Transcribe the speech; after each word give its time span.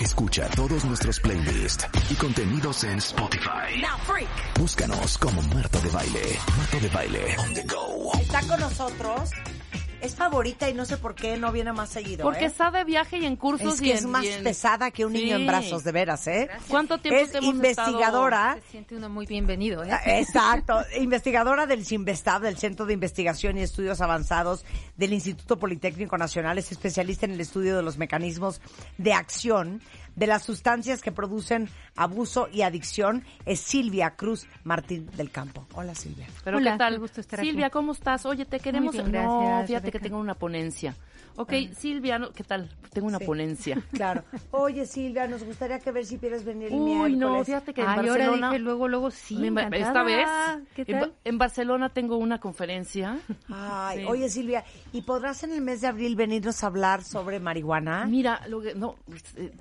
Escucha, 0.00 0.48
todos 0.50 0.84
nuestros 0.84 1.20
playlists 1.20 1.86
y 2.10 2.14
contenidos 2.14 2.84
en 2.84 2.98
Spotify. 2.98 3.82
Búscanos 4.58 5.18
como 5.18 5.42
Marta 5.42 5.80
de 5.80 5.90
Baile. 5.90 6.38
Marta 6.56 6.78
de 6.78 6.88
Baile 6.88 7.36
on 7.38 7.54
the 7.54 7.62
go. 7.62 8.12
Está 8.20 8.40
con 8.42 8.60
nosotros. 8.60 9.30
Es 10.02 10.16
favorita 10.16 10.68
y 10.68 10.74
no 10.74 10.84
sé 10.84 10.96
por 10.98 11.14
qué 11.14 11.36
no 11.36 11.52
viene 11.52 11.72
más 11.72 11.88
seguido. 11.88 12.24
Porque 12.24 12.44
¿eh? 12.44 12.48
está 12.48 12.70
de 12.72 12.82
viaje 12.84 13.18
y 13.18 13.24
en 13.26 13.36
cursos 13.36 13.74
Es 13.74 13.80
y 13.80 13.84
que 13.84 13.90
en- 13.92 13.96
es 13.98 14.06
más 14.06 14.24
y 14.24 14.28
en- 14.28 14.42
pesada 14.44 14.90
que 14.90 15.06
un 15.06 15.12
niño 15.12 15.36
en 15.36 15.46
brazos, 15.46 15.84
de 15.84 15.92
veras, 15.92 16.26
¿eh? 16.26 16.48
¿Cuánto 16.68 16.98
tiempo 16.98 17.20
Es 17.20 17.30
te 17.32 17.38
hemos 17.38 17.54
investigadora. 17.54 18.58
Se 18.64 18.70
siente 18.72 18.96
uno 18.96 19.08
muy 19.08 19.26
bienvenido, 19.26 19.84
¿eh? 19.84 19.90
Exacto, 20.06 20.80
investigadora 20.98 21.66
del 21.66 21.86
CIMBESTAB, 21.86 22.42
del 22.42 22.58
Centro 22.58 22.84
de 22.84 22.94
Investigación 22.94 23.56
y 23.58 23.62
Estudios 23.62 24.00
Avanzados 24.00 24.64
del 24.96 25.12
Instituto 25.12 25.58
Politécnico 25.58 26.18
Nacional, 26.18 26.58
es 26.58 26.72
especialista 26.72 27.26
en 27.26 27.32
el 27.32 27.40
estudio 27.40 27.76
de 27.76 27.82
los 27.82 27.96
mecanismos 27.96 28.60
de 28.98 29.12
acción 29.12 29.80
de 30.16 30.26
las 30.26 30.42
sustancias 30.44 31.00
que 31.02 31.12
producen 31.12 31.68
abuso 31.96 32.48
y 32.52 32.62
adicción, 32.62 33.24
es 33.46 33.60
Silvia 33.60 34.10
Cruz 34.16 34.46
Martín 34.64 35.06
del 35.16 35.30
Campo. 35.30 35.66
Hola 35.74 35.94
Silvia. 35.94 36.26
Pero 36.44 36.58
Hola, 36.58 36.72
¿qué 36.72 36.78
tal? 36.78 36.92
qué 36.94 36.98
gusto 37.00 37.20
estar 37.20 37.40
Silvia, 37.40 37.66
aquí. 37.66 37.72
¿cómo 37.72 37.92
estás? 37.92 38.26
Oye, 38.26 38.44
te 38.44 38.60
queremos... 38.60 38.92
bien, 38.92 39.10
no, 39.12 39.38
gracias, 39.40 39.66
fíjate 39.68 39.84
que 39.86 39.90
Rebeca. 39.98 40.02
tengo 40.02 40.18
una 40.20 40.34
ponencia. 40.34 40.94
Ok, 41.34 41.52
Silvia, 41.78 42.18
¿no? 42.18 42.30
¿qué 42.32 42.44
tal? 42.44 42.68
Tengo 42.92 43.06
una 43.06 43.18
Sí. 43.18 43.24
ponencia. 43.24 43.82
Claro. 43.92 44.22
Oye 44.50 44.84
Silvia, 44.84 45.26
nos 45.26 45.42
gustaría 45.44 45.78
que 45.78 45.90
ver 45.90 46.04
si 46.04 46.18
quieres 46.18 46.44
venir 46.44 46.68
el 46.68 46.74
Uy, 46.74 47.16
no, 47.16 47.28
miércoles. 47.28 47.46
fíjate 47.46 47.72
que 47.74 47.80
en 47.80 47.88
Ay, 47.88 47.98
ahora 48.00 48.10
Barcelona... 48.12 48.48
dije 48.50 48.58
luego, 48.58 48.88
luego 48.88 49.10
sí, 49.10 49.36
en 49.36 49.44
encantada. 49.46 49.76
esta 49.86 50.02
vez, 50.02 50.28
¿Qué 50.74 50.84
en, 50.88 51.00
tal? 51.00 51.14
en 51.24 51.38
Barcelona 51.38 51.88
tengo 51.88 52.18
una 52.18 52.38
conferencia. 52.38 53.18
Ay, 53.48 54.00
Sí. 54.00 54.04
oye 54.08 54.28
Silvia, 54.28 54.64
¿y 54.92 55.02
podrás 55.02 55.42
en 55.44 55.52
el 55.52 55.62
mes 55.62 55.80
de 55.80 55.86
abril 55.86 56.16
venirnos 56.16 56.62
a 56.64 56.66
hablar 56.66 57.02
sobre 57.02 57.40
marihuana? 57.40 58.04
Mira, 58.04 58.46
lo 58.48 58.60
que- 58.60 58.74
no, 58.74 58.96
eh, 59.36 59.52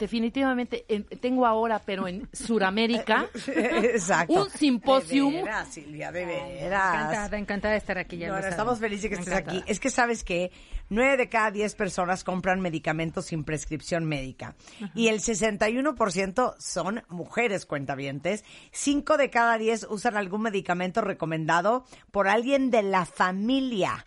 eh, 0.44 1.02
tengo 1.20 1.46
ahora, 1.46 1.80
pero 1.86 2.08
en 2.08 2.28
Sudamérica, 2.34 3.28
Exacto. 3.48 4.34
un 4.44 4.50
simposium. 4.50 5.32
De 5.34 5.44
veras, 5.44 5.68
Silvia, 5.70 6.12
de 6.12 6.26
veras. 6.26 6.94
Encantada, 6.96 7.38
encantada 7.38 7.72
de 7.74 7.78
estar 7.78 7.98
aquí. 7.98 8.18
Ya 8.18 8.30
No, 8.30 8.38
estamos 8.38 8.80
felices 8.80 9.10
que 9.10 9.16
estés 9.16 9.28
Encantada. 9.28 9.60
aquí. 9.60 9.72
Es 9.72 9.80
que 9.80 9.90
sabes 9.90 10.24
que 10.24 10.52
nueve 10.90 11.18
de 11.18 11.30
cada 11.30 11.52
diez 11.52 11.76
personas 11.76 12.24
compran 12.24 12.60
medicamentos 12.62 13.26
sin 13.28 13.44
prescripción 13.44 14.06
médica 14.06 14.56
y 14.96 15.08
el 15.08 15.20
61% 15.22 16.56
son 16.60 17.04
mujeres 17.10 17.66
cuentavientes. 17.66 18.44
Cinco 18.72 19.18
de 19.18 19.30
cada 19.30 19.58
diez 19.58 19.86
usan 19.90 20.18
algún 20.18 20.42
medicamento 20.42 21.02
recomendado 21.02 21.86
por 22.12 22.28
alguien 22.28 22.72
de 22.72 22.84
la 22.84 23.06
familia. 23.06 24.06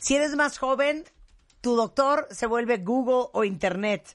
Si 0.00 0.14
eres 0.14 0.34
más 0.36 0.58
joven, 0.58 1.04
tu 1.60 1.74
doctor 1.74 2.28
se 2.30 2.46
vuelve 2.46 2.76
Google 2.78 3.28
o 3.32 3.44
Internet. 3.44 4.14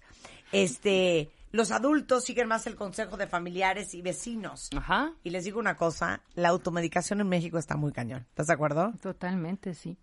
Este, 0.51 1.29
los 1.51 1.71
adultos 1.71 2.23
siguen 2.23 2.47
más 2.47 2.65
el 2.67 2.75
consejo 2.75 3.17
de 3.17 3.27
familiares 3.27 3.93
y 3.93 4.01
vecinos. 4.01 4.69
Ajá. 4.75 5.13
Y 5.23 5.29
les 5.31 5.43
digo 5.45 5.59
una 5.59 5.75
cosa, 5.77 6.21
la 6.35 6.49
automedicación 6.49 7.21
en 7.21 7.29
México 7.29 7.57
está 7.57 7.75
muy 7.77 7.91
cañón. 7.91 8.25
¿Estás 8.29 8.47
de 8.47 8.53
acuerdo? 8.53 8.93
Totalmente, 9.01 9.73
sí. 9.73 9.97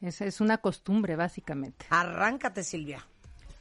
Es, 0.00 0.20
es 0.20 0.40
una 0.40 0.58
costumbre, 0.58 1.16
básicamente. 1.16 1.86
Arráncate, 1.90 2.62
Silvia. 2.62 3.06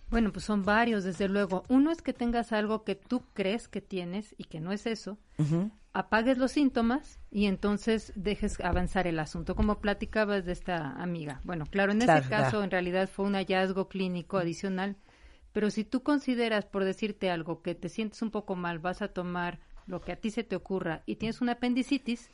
Bueno, 0.09 0.31
pues 0.31 0.45
son 0.45 0.63
varios, 0.63 1.03
desde 1.03 1.27
luego. 1.27 1.63
Uno 1.69 1.89
es 1.91 2.01
que 2.01 2.13
tengas 2.13 2.51
algo 2.51 2.83
que 2.83 2.95
tú 2.95 3.23
crees 3.33 3.67
que 3.67 3.81
tienes 3.81 4.35
y 4.37 4.43
que 4.43 4.59
no 4.59 4.71
es 4.71 4.85
eso. 4.85 5.17
Apagues 5.93 6.37
los 6.37 6.51
síntomas 6.51 7.19
y 7.31 7.45
entonces 7.45 8.11
dejes 8.15 8.59
avanzar 8.61 9.07
el 9.07 9.19
asunto. 9.19 9.55
Como 9.55 9.79
platicabas 9.79 10.43
de 10.45 10.51
esta 10.51 10.91
amiga. 11.01 11.39
Bueno, 11.43 11.65
claro, 11.65 11.91
en 11.93 11.99
Claro, 11.99 12.19
ese 12.21 12.29
caso 12.29 12.49
claro. 12.49 12.63
en 12.63 12.71
realidad 12.71 13.09
fue 13.09 13.25
un 13.25 13.33
hallazgo 13.35 13.87
clínico 13.87 14.37
adicional. 14.37 14.97
Pero 15.53 15.69
si 15.69 15.83
tú 15.83 16.03
consideras, 16.03 16.65
por 16.65 16.83
decirte 16.83 17.29
algo, 17.29 17.61
que 17.61 17.75
te 17.75 17.87
sientes 17.89 18.21
un 18.21 18.31
poco 18.31 18.55
mal, 18.55 18.79
vas 18.79 19.01
a 19.01 19.07
tomar 19.07 19.59
lo 19.85 20.01
que 20.01 20.11
a 20.11 20.15
ti 20.15 20.29
se 20.31 20.43
te 20.43 20.55
ocurra 20.55 21.03
y 21.05 21.15
tienes 21.15 21.41
una 21.41 21.53
apendicitis, 21.53 22.29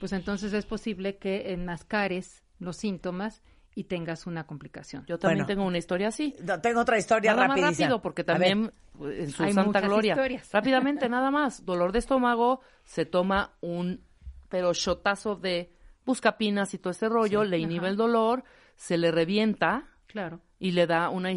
pues 0.00 0.12
entonces 0.12 0.52
es 0.52 0.64
posible 0.66 1.16
que 1.16 1.52
enmascares 1.52 2.42
los 2.58 2.76
síntomas 2.76 3.42
y 3.74 3.84
tengas 3.84 4.26
una 4.28 4.46
complicación. 4.46 5.04
Yo 5.06 5.18
también 5.18 5.38
Bueno. 5.38 5.46
tengo 5.48 5.64
una 5.66 5.78
historia 5.78 6.08
así. 6.08 6.36
No, 6.44 6.60
tengo 6.60 6.80
otra 6.80 6.96
historia 6.96 7.34
Nada 7.34 7.48
más 7.48 7.60
rápido, 7.60 8.00
porque 8.00 8.22
también 8.22 8.70
eh, 9.02 9.16
en 9.22 9.30
su 9.32 9.42
Hay 9.42 9.52
santa 9.52 9.80
gloria. 9.80 10.12
historias. 10.12 10.52
Rápidamente, 10.52 11.08
nada 11.08 11.32
más. 11.32 11.64
Dolor 11.64 11.90
de 11.90 11.98
estómago, 11.98 12.60
se 12.84 13.04
toma 13.04 13.54
un 13.60 14.00
pero 14.48 14.72
shotazo 14.72 15.34
de 15.34 15.72
buscapinas 16.06 16.72
y 16.74 16.78
todo 16.78 16.92
ese 16.92 17.08
rollo, 17.08 17.42
le 17.42 17.58
inhibe 17.58 17.88
el 17.88 17.96
dolor, 17.96 18.44
se 18.76 18.96
le 18.96 19.10
revienta 19.10 19.88
Claro. 20.14 20.40
y 20.60 20.70
le 20.70 20.86
da 20.86 21.10
una 21.10 21.28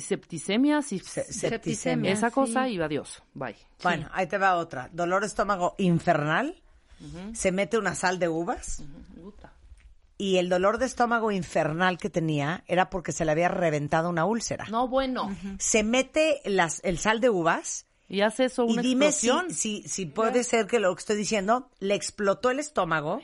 septicemia, 0.00 0.80
si- 0.82 0.98
se- 0.98 1.22
septicemia. 1.24 1.50
septicemia. 1.50 2.12
esa 2.12 2.28
sí. 2.30 2.34
cosa 2.34 2.68
y 2.68 2.80
adiós, 2.80 3.22
bye. 3.34 3.54
Bueno, 3.82 4.08
ahí 4.12 4.26
te 4.26 4.38
va 4.38 4.56
otra. 4.56 4.88
Dolor 4.92 5.20
de 5.20 5.26
estómago 5.28 5.74
infernal. 5.78 6.60
Se 7.34 7.52
mete 7.52 7.76
una 7.78 7.94
sal 7.94 8.18
de 8.18 8.28
uvas. 8.30 8.82
Y 10.16 10.36
el 10.38 10.48
dolor 10.48 10.78
de 10.78 10.86
estómago 10.86 11.32
infernal 11.32 11.98
que 11.98 12.08
tenía 12.08 12.64
era 12.66 12.88
porque 12.88 13.12
se 13.12 13.24
le 13.24 13.32
había 13.32 13.48
reventado 13.48 14.08
una 14.08 14.24
úlcera. 14.24 14.64
No, 14.70 14.88
bueno. 14.88 15.36
Se 15.58 15.82
mete 15.82 16.40
las, 16.44 16.80
el 16.84 16.98
sal 16.98 17.20
de 17.20 17.28
uvas. 17.30 17.84
Y 18.08 18.20
hace 18.20 18.44
eso 18.46 18.64
Y 18.66 18.72
una 18.74 18.82
dime 18.82 19.12
si, 19.12 19.26
explosión. 19.28 19.54
si, 19.54 19.82
si 19.88 20.06
puede 20.06 20.44
ser 20.44 20.66
que 20.66 20.78
lo 20.78 20.94
que 20.94 21.00
estoy 21.00 21.16
diciendo 21.16 21.68
le 21.80 21.94
explotó 21.94 22.50
el 22.50 22.58
estómago, 22.60 23.20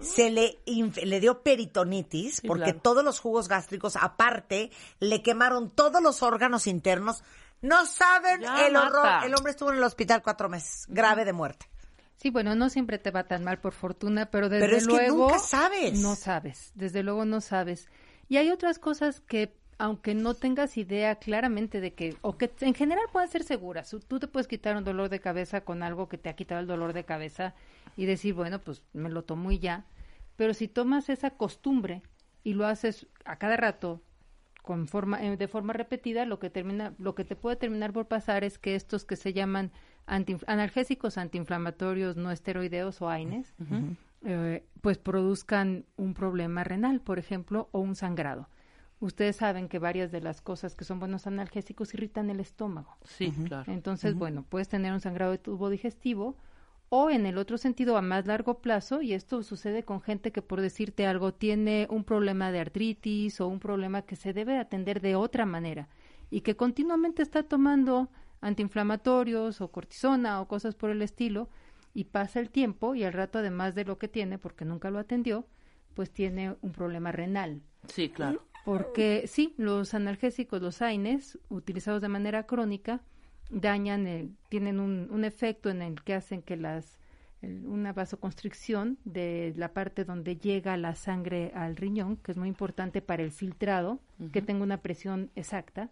se 0.00 0.30
le, 0.30 0.58
le 0.66 1.20
dio 1.20 1.42
peritonitis, 1.42 2.36
Sí, 2.36 2.46
porque 2.46 2.64
claro. 2.64 2.80
todos 2.82 3.04
los 3.04 3.20
jugos 3.20 3.48
gástricos, 3.48 3.96
aparte, 3.96 4.70
le 5.00 5.22
quemaron 5.22 5.70
todos 5.70 6.02
los 6.02 6.22
órganos 6.22 6.66
internos. 6.66 7.22
No 7.62 7.86
saben 7.86 8.40
Ya 8.42 8.66
el 8.66 8.74
mata. 8.74 8.86
horror. 8.86 9.24
El 9.26 9.34
hombre 9.34 9.50
estuvo 9.52 9.70
en 9.72 9.78
el 9.78 9.84
hospital 9.84 10.22
cuatro 10.22 10.48
meses, 10.48 10.84
grave 10.88 11.24
de 11.24 11.32
muerte. 11.32 11.66
Sí, 12.16 12.30
bueno, 12.30 12.54
no 12.54 12.70
siempre 12.70 12.98
te 12.98 13.10
va 13.10 13.24
tan 13.24 13.44
mal 13.44 13.58
por 13.60 13.72
fortuna, 13.72 14.30
pero 14.30 14.48
desde 14.48 14.64
Pero 14.66 14.76
es 14.78 14.86
que 14.86 14.92
luego 14.92 15.26
nunca 15.28 15.38
sabes. 15.38 15.98
no 16.00 16.16
sabes, 16.16 16.72
desde 16.74 17.02
luego 17.02 17.24
no 17.24 17.40
sabes. 17.40 17.88
Y 18.28 18.38
hay 18.38 18.50
otras 18.50 18.78
cosas 18.78 19.20
que 19.20 19.54
aunque 19.78 20.14
no 20.14 20.34
tengas 20.34 20.76
idea 20.78 21.16
claramente 21.16 21.80
de 21.80 21.92
que 21.92 22.16
o 22.22 22.36
que 22.38 22.50
en 22.60 22.74
general 22.74 23.04
pueden 23.12 23.28
ser 23.28 23.42
seguras, 23.42 23.94
tú 24.08 24.18
te 24.18 24.26
puedes 24.26 24.48
quitar 24.48 24.76
un 24.76 24.84
dolor 24.84 25.08
de 25.10 25.20
cabeza 25.20 25.60
con 25.62 25.82
algo 25.82 26.08
que 26.08 26.16
te 26.18 26.28
ha 26.28 26.34
quitado 26.36 26.60
el 26.60 26.66
dolor 26.66 26.92
de 26.92 27.04
cabeza 27.04 27.54
y 27.96 28.06
decir, 28.06 28.34
bueno, 28.34 28.58
pues 28.60 28.82
me 28.92 29.10
lo 29.10 29.22
tomo 29.24 29.50
y 29.52 29.58
ya. 29.58 29.84
Pero 30.36 30.54
si 30.54 30.68
tomas 30.68 31.08
esa 31.08 31.30
costumbre 31.30 32.02
y 32.44 32.54
lo 32.54 32.66
haces 32.66 33.06
a 33.24 33.36
cada 33.36 33.56
rato 33.56 34.00
con 34.62 34.88
forma 34.88 35.22
eh, 35.24 35.36
de 35.36 35.48
forma 35.48 35.72
repetida 35.72 36.24
lo 36.26 36.38
que 36.40 36.50
termina 36.50 36.92
lo 36.98 37.14
que 37.14 37.24
te 37.24 37.36
puede 37.36 37.56
terminar 37.56 37.92
por 37.92 38.06
pasar 38.08 38.42
es 38.44 38.58
que 38.58 38.74
estos 38.74 39.04
que 39.04 39.14
se 39.14 39.32
llaman 39.32 39.70
anti- 40.06 40.38
analgésicos 40.48 41.18
antiinflamatorios 41.18 42.16
no 42.16 42.32
esteroideos 42.32 43.00
o 43.00 43.08
AINES 43.08 43.54
eh, 44.24 44.64
pues 44.80 44.98
produzcan 44.98 45.84
un 45.96 46.14
problema 46.14 46.64
renal 46.64 47.00
por 47.00 47.18
ejemplo 47.20 47.68
o 47.70 47.78
un 47.78 47.94
sangrado 47.94 48.48
ustedes 49.00 49.36
saben 49.36 49.68
que 49.68 49.78
varias 49.78 50.10
de 50.10 50.20
las 50.20 50.40
cosas 50.40 50.74
que 50.74 50.84
son 50.84 50.98
buenos 50.98 51.26
analgésicos 51.26 51.92
irritan 51.94 52.30
el 52.30 52.40
estómago 52.40 52.96
Sí, 53.04 53.32
claro. 53.46 53.70
entonces, 53.70 54.14
bueno, 54.14 54.44
puedes 54.48 54.68
tener 54.68 54.92
un 54.92 55.00
sangrado 55.00 55.32
de 55.32 55.38
tubo 55.38 55.68
digestivo 55.70 56.36
o 56.88 57.10
en 57.10 57.26
el 57.26 57.36
otro 57.38 57.58
sentido 57.58 57.96
a 57.96 58.02
más 58.02 58.26
largo 58.26 58.60
plazo, 58.60 59.02
y 59.02 59.12
esto 59.12 59.42
sucede 59.42 59.82
con 59.82 60.00
gente 60.00 60.30
que 60.30 60.42
por 60.42 60.60
decirte 60.60 61.06
algo 61.06 61.34
tiene 61.34 61.88
un 61.90 62.04
problema 62.04 62.52
de 62.52 62.60
artritis 62.60 63.40
o 63.40 63.48
un 63.48 63.58
problema 63.58 64.02
que 64.02 64.16
se 64.16 64.32
debe 64.32 64.58
atender 64.58 65.00
de 65.00 65.16
otra 65.16 65.46
manera 65.46 65.88
y 66.30 66.42
que 66.42 66.56
continuamente 66.56 67.22
está 67.22 67.42
tomando 67.42 68.08
antiinflamatorios 68.40 69.60
o 69.60 69.72
cortisona 69.72 70.40
o 70.40 70.48
cosas 70.48 70.74
por 70.74 70.90
el 70.90 71.02
estilo 71.02 71.48
y 71.94 72.04
pasa 72.04 72.40
el 72.40 72.50
tiempo 72.50 72.94
y 72.94 73.04
al 73.04 73.12
rato 73.12 73.38
además 73.38 73.74
de 73.74 73.84
lo 73.84 73.98
que 73.98 74.08
tiene 74.08 74.38
porque 74.38 74.64
nunca 74.64 74.90
lo 74.90 74.98
atendió, 74.98 75.46
pues 75.94 76.10
tiene 76.10 76.56
un 76.60 76.72
problema 76.72 77.10
renal. 77.10 77.62
Sí, 77.88 78.10
claro. 78.10 78.42
Porque 78.66 79.24
sí, 79.28 79.54
los 79.56 79.94
analgésicos, 79.94 80.60
los 80.60 80.82
AINES, 80.82 81.38
utilizados 81.48 82.02
de 82.02 82.08
manera 82.08 82.46
crónica, 82.46 83.00
dañan, 83.48 84.06
el, 84.06 84.36
tienen 84.48 84.80
un, 84.80 85.08
un 85.10 85.24
efecto 85.24 85.70
en 85.70 85.82
el 85.82 86.02
que 86.02 86.14
hacen 86.14 86.42
que 86.42 86.56
las 86.56 86.98
una 87.42 87.92
vasoconstricción 87.92 88.98
de 89.04 89.52
la 89.56 89.72
parte 89.72 90.04
donde 90.04 90.36
llega 90.36 90.76
la 90.76 90.94
sangre 90.94 91.52
al 91.54 91.76
riñón, 91.76 92.16
que 92.16 92.32
es 92.32 92.38
muy 92.38 92.48
importante 92.48 93.02
para 93.02 93.22
el 93.22 93.30
filtrado, 93.30 94.00
que 94.32 94.42
tenga 94.42 94.64
una 94.64 94.82
presión 94.82 95.30
exacta, 95.36 95.90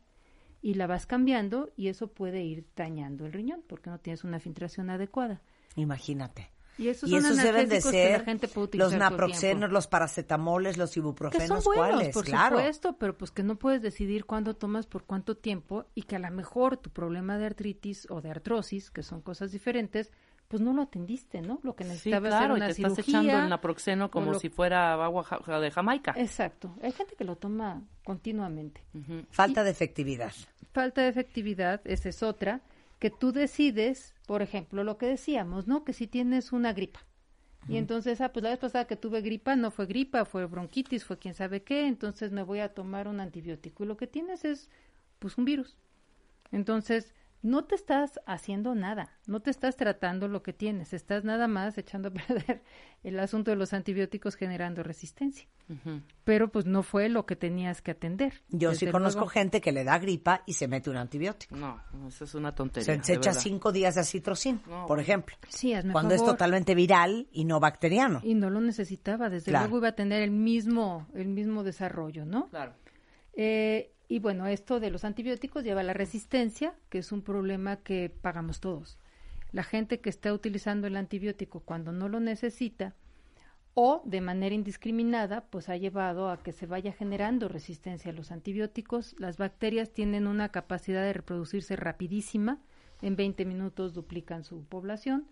y 0.62 0.74
la 0.74 0.86
vas 0.86 1.06
cambiando 1.06 1.70
y 1.76 1.88
eso 1.88 2.08
puede 2.08 2.42
ir 2.42 2.64
dañando 2.74 3.26
el 3.26 3.32
riñón 3.32 3.62
porque 3.68 3.90
no 3.90 3.98
tienes 3.98 4.24
una 4.24 4.40
filtración 4.40 4.88
adecuada. 4.88 5.42
Imagínate. 5.76 6.53
Y 6.76 6.88
esos 6.88 7.08
y 7.08 7.12
son 7.12 7.24
esos 7.24 7.36
deben 7.36 7.68
de 7.68 7.76
analgésicos 7.76 7.92
que 7.92 8.02
la 8.02 8.16
ser 8.16 8.24
gente 8.24 8.48
puede 8.48 8.78
los 8.78 8.92
naproxenos, 8.94 9.70
los 9.70 9.86
paracetamoles, 9.86 10.76
los 10.76 10.90
que 10.90 10.94
son 10.94 11.02
ibuprofenos, 11.04 11.64
buenos, 11.64 11.88
¿cuáles? 11.90 12.14
por 12.14 12.24
claro. 12.24 12.56
supuesto, 12.56 12.96
pero 12.98 13.16
pues 13.16 13.30
que 13.30 13.42
no 13.42 13.56
puedes 13.56 13.80
decidir 13.82 14.24
cuándo 14.24 14.54
tomas 14.56 14.86
por 14.86 15.04
cuánto 15.04 15.36
tiempo 15.36 15.86
y 15.94 16.02
que 16.02 16.16
a 16.16 16.18
lo 16.18 16.30
mejor 16.30 16.76
tu 16.76 16.90
problema 16.90 17.38
de 17.38 17.46
artritis 17.46 18.06
o 18.10 18.20
de 18.20 18.30
artrosis, 18.30 18.90
que 18.90 19.02
son 19.02 19.20
cosas 19.20 19.52
diferentes, 19.52 20.10
pues 20.48 20.60
no 20.62 20.72
lo 20.74 20.82
atendiste, 20.82 21.40
¿no? 21.40 21.58
Lo 21.62 21.74
que 21.74 21.84
Sí, 21.84 21.90
necesitaba 21.90 22.28
claro, 22.28 22.44
era 22.44 22.54
y 22.54 22.56
una 22.58 22.66
te 22.66 22.72
estás 22.72 22.98
echando 22.98 23.32
el 23.38 23.48
naproxeno 23.48 24.10
como 24.10 24.32
lo- 24.32 24.38
si 24.38 24.50
fuera 24.50 24.92
agua 25.02 25.22
ja- 25.24 25.60
de 25.60 25.70
Jamaica. 25.70 26.12
Exacto. 26.16 26.74
Hay 26.82 26.92
gente 26.92 27.14
que 27.16 27.24
lo 27.24 27.36
toma 27.36 27.82
continuamente. 28.04 28.84
Falta 29.30 29.64
de 29.64 29.70
efectividad. 29.70 30.32
Falta 30.72 31.02
de 31.02 31.08
efectividad, 31.08 31.80
esa 31.84 32.08
es 32.08 32.22
otra, 32.22 32.60
que 33.04 33.10
tú 33.10 33.32
decides, 33.32 34.14
por 34.26 34.40
ejemplo, 34.40 34.82
lo 34.82 34.96
que 34.96 35.04
decíamos, 35.04 35.66
¿no? 35.66 35.84
Que 35.84 35.92
si 35.92 36.06
tienes 36.06 36.52
una 36.52 36.72
gripa. 36.72 37.04
Y 37.68 37.76
entonces, 37.76 38.22
ah, 38.22 38.32
pues 38.32 38.42
la 38.42 38.48
vez 38.48 38.58
pasada 38.58 38.86
que 38.86 38.96
tuve 38.96 39.20
gripa 39.20 39.56
no 39.56 39.70
fue 39.70 39.84
gripa, 39.84 40.24
fue 40.24 40.46
bronquitis, 40.46 41.04
fue 41.04 41.18
quién 41.18 41.34
sabe 41.34 41.62
qué, 41.62 41.86
entonces 41.86 42.32
me 42.32 42.42
voy 42.42 42.60
a 42.60 42.72
tomar 42.72 43.06
un 43.06 43.20
antibiótico. 43.20 43.84
Y 43.84 43.88
lo 43.88 43.98
que 43.98 44.06
tienes 44.06 44.46
es, 44.46 44.70
pues, 45.18 45.36
un 45.36 45.44
virus. 45.44 45.76
Entonces, 46.50 47.12
no 47.44 47.64
te 47.64 47.74
estás 47.74 48.18
haciendo 48.26 48.74
nada, 48.74 49.10
no 49.26 49.40
te 49.40 49.50
estás 49.50 49.76
tratando 49.76 50.28
lo 50.28 50.42
que 50.42 50.54
tienes, 50.54 50.94
estás 50.94 51.24
nada 51.24 51.46
más 51.46 51.76
echando 51.76 52.08
a 52.08 52.10
perder 52.50 52.62
el 53.02 53.18
asunto 53.20 53.50
de 53.50 53.56
los 53.58 53.74
antibióticos 53.74 54.34
generando 54.34 54.82
resistencia. 54.82 55.46
Pero 56.24 56.50
pues 56.50 56.64
no 56.64 56.82
fue 56.82 57.10
lo 57.10 57.26
que 57.26 57.36
tenías 57.36 57.82
que 57.82 57.90
atender. 57.90 58.42
Yo 58.48 58.74
sí 58.74 58.86
conozco 58.86 59.20
luego. 59.20 59.30
gente 59.30 59.60
que 59.60 59.72
le 59.72 59.84
da 59.84 59.98
gripa 59.98 60.42
y 60.46 60.54
se 60.54 60.68
mete 60.68 60.88
un 60.88 60.96
antibiótico. 60.96 61.54
No, 61.54 61.80
eso 62.08 62.24
es 62.24 62.34
una 62.34 62.54
tontería. 62.54 63.02
Se, 63.02 63.12
echa 63.14 63.30
verdad. 63.30 63.42
cinco 63.42 63.72
días 63.72 63.94
de 63.94 64.04
citrocin, 64.04 64.62
No. 64.66 64.86
por 64.86 64.98
ejemplo. 64.98 65.36
Sí, 65.50 65.74
hazme 65.74 65.92
Cuando 65.92 66.14
es 66.14 66.24
totalmente 66.24 66.74
viral 66.74 67.28
y 67.30 67.44
no 67.44 67.60
bacteriano. 67.60 68.20
Y 68.24 68.34
no 68.34 68.48
lo 68.48 68.60
necesitaba, 68.62 69.28
desde 69.28 69.50
Claro. 69.50 69.66
luego 69.66 69.78
iba 69.78 69.88
a 69.88 69.94
tener 69.94 70.22
el 70.22 70.30
mismo, 70.30 71.06
el 71.14 71.28
mismo 71.28 71.62
desarrollo, 71.62 72.24
¿no? 72.24 72.48
Claro. 72.48 72.72
Eh, 73.34 73.93
y 74.14 74.20
bueno, 74.20 74.46
esto 74.46 74.78
de 74.78 74.90
los 74.90 75.04
antibióticos 75.04 75.64
lleva 75.64 75.80
a 75.80 75.82
la 75.82 75.92
resistencia, 75.92 76.72
que 76.88 76.98
es 76.98 77.10
un 77.10 77.22
problema 77.22 77.78
que 77.78 78.08
pagamos 78.10 78.60
todos. 78.60 78.96
La 79.50 79.64
gente 79.64 79.98
que 79.98 80.08
está 80.08 80.32
utilizando 80.32 80.86
el 80.86 80.94
antibiótico 80.94 81.58
cuando 81.58 81.90
no 81.90 82.08
lo 82.08 82.20
necesita 82.20 82.94
o 83.74 84.02
de 84.04 84.20
manera 84.20 84.54
indiscriminada, 84.54 85.46
pues 85.50 85.68
ha 85.68 85.76
llevado 85.76 86.30
a 86.30 86.44
que 86.44 86.52
se 86.52 86.66
vaya 86.66 86.92
generando 86.92 87.48
resistencia 87.48 88.12
a 88.12 88.14
los 88.14 88.30
antibióticos. 88.30 89.16
Las 89.18 89.36
bacterias 89.36 89.90
tienen 89.90 90.28
una 90.28 90.50
capacidad 90.50 91.02
de 91.02 91.12
reproducirse 91.12 91.74
rapidísima, 91.74 92.60
en 93.02 93.16
20 93.16 93.44
minutos 93.44 93.94
duplican 93.94 94.44
su 94.44 94.62
población. 94.62 95.26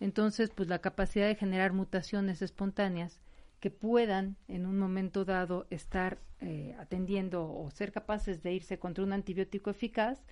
Entonces, 0.00 0.50
pues 0.50 0.68
la 0.68 0.80
capacidad 0.80 1.28
de 1.28 1.36
generar 1.36 1.72
mutaciones 1.72 2.42
espontáneas 2.42 3.20
que 3.64 3.70
puedan 3.70 4.36
en 4.46 4.66
un 4.66 4.78
momento 4.78 5.24
dado 5.24 5.66
estar 5.70 6.18
eh, 6.42 6.76
atendiendo 6.78 7.50
o 7.50 7.70
ser 7.70 7.92
capaces 7.92 8.42
de 8.42 8.52
irse 8.52 8.78
contra 8.78 9.02
un 9.02 9.14
antibiótico 9.14 9.70
eficaz, 9.70 10.22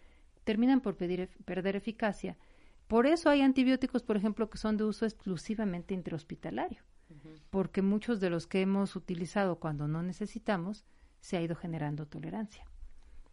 terminan 0.44 0.82
por 0.82 0.98
pedir- 0.98 1.30
perder 1.46 1.74
eficacia. 1.74 2.36
Por 2.88 3.06
eso 3.06 3.30
hay 3.30 3.40
antibióticos, 3.40 4.02
por 4.02 4.18
ejemplo, 4.18 4.50
que 4.50 4.58
son 4.58 4.76
de 4.76 4.84
uso 4.84 5.06
exclusivamente 5.06 5.94
intrahospitalario, 5.94 6.82
porque 7.48 7.80
muchos 7.80 8.20
de 8.20 8.28
los 8.28 8.46
que 8.46 8.60
hemos 8.60 8.96
utilizado 8.96 9.56
cuando 9.58 9.88
no 9.88 10.02
necesitamos 10.02 10.84
se 11.20 11.38
ha 11.38 11.40
ido 11.40 11.56
generando 11.56 12.04
tolerancia, 12.04 12.66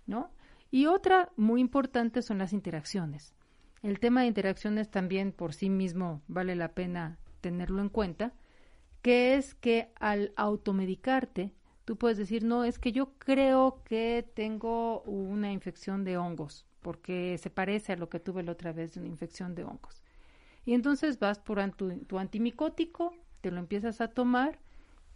¿no? 0.05 0.31
Y 0.71 0.85
otra 0.85 1.29
muy 1.35 1.59
importante 1.59 2.21
son 2.21 2.37
las 2.37 2.53
interacciones. 2.53 3.35
El 3.81 3.99
tema 3.99 4.21
de 4.21 4.27
interacciones 4.27 4.89
también 4.89 5.33
por 5.33 5.53
sí 5.53 5.69
mismo 5.69 6.21
vale 6.29 6.55
la 6.55 6.69
pena 6.69 7.17
tenerlo 7.41 7.81
en 7.81 7.89
cuenta, 7.89 8.31
que 9.01 9.35
es 9.35 9.55
que 9.55 9.91
al 9.99 10.33
automedicarte, 10.35 11.53
tú 11.85 11.97
puedes 11.97 12.17
decir, 12.17 12.43
no, 12.43 12.63
es 12.63 12.79
que 12.79 12.91
yo 12.91 13.13
creo 13.17 13.81
que 13.83 14.29
tengo 14.33 15.01
una 15.01 15.51
infección 15.51 16.03
de 16.03 16.17
hongos, 16.17 16.65
porque 16.81 17.37
se 17.37 17.49
parece 17.49 17.93
a 17.93 17.97
lo 17.97 18.09
que 18.09 18.19
tuve 18.19 18.43
la 18.43 18.51
otra 18.51 18.73
vez 18.73 18.93
de 18.93 18.99
una 18.99 19.09
infección 19.09 19.55
de 19.55 19.63
hongos. 19.63 20.01
Y 20.65 20.73
entonces 20.73 21.19
vas 21.19 21.39
por 21.39 21.59
tu, 21.71 21.97
tu 22.05 22.19
antimicótico, 22.19 23.13
te 23.41 23.51
lo 23.51 23.59
empiezas 23.59 24.01
a 24.01 24.09
tomar 24.09 24.59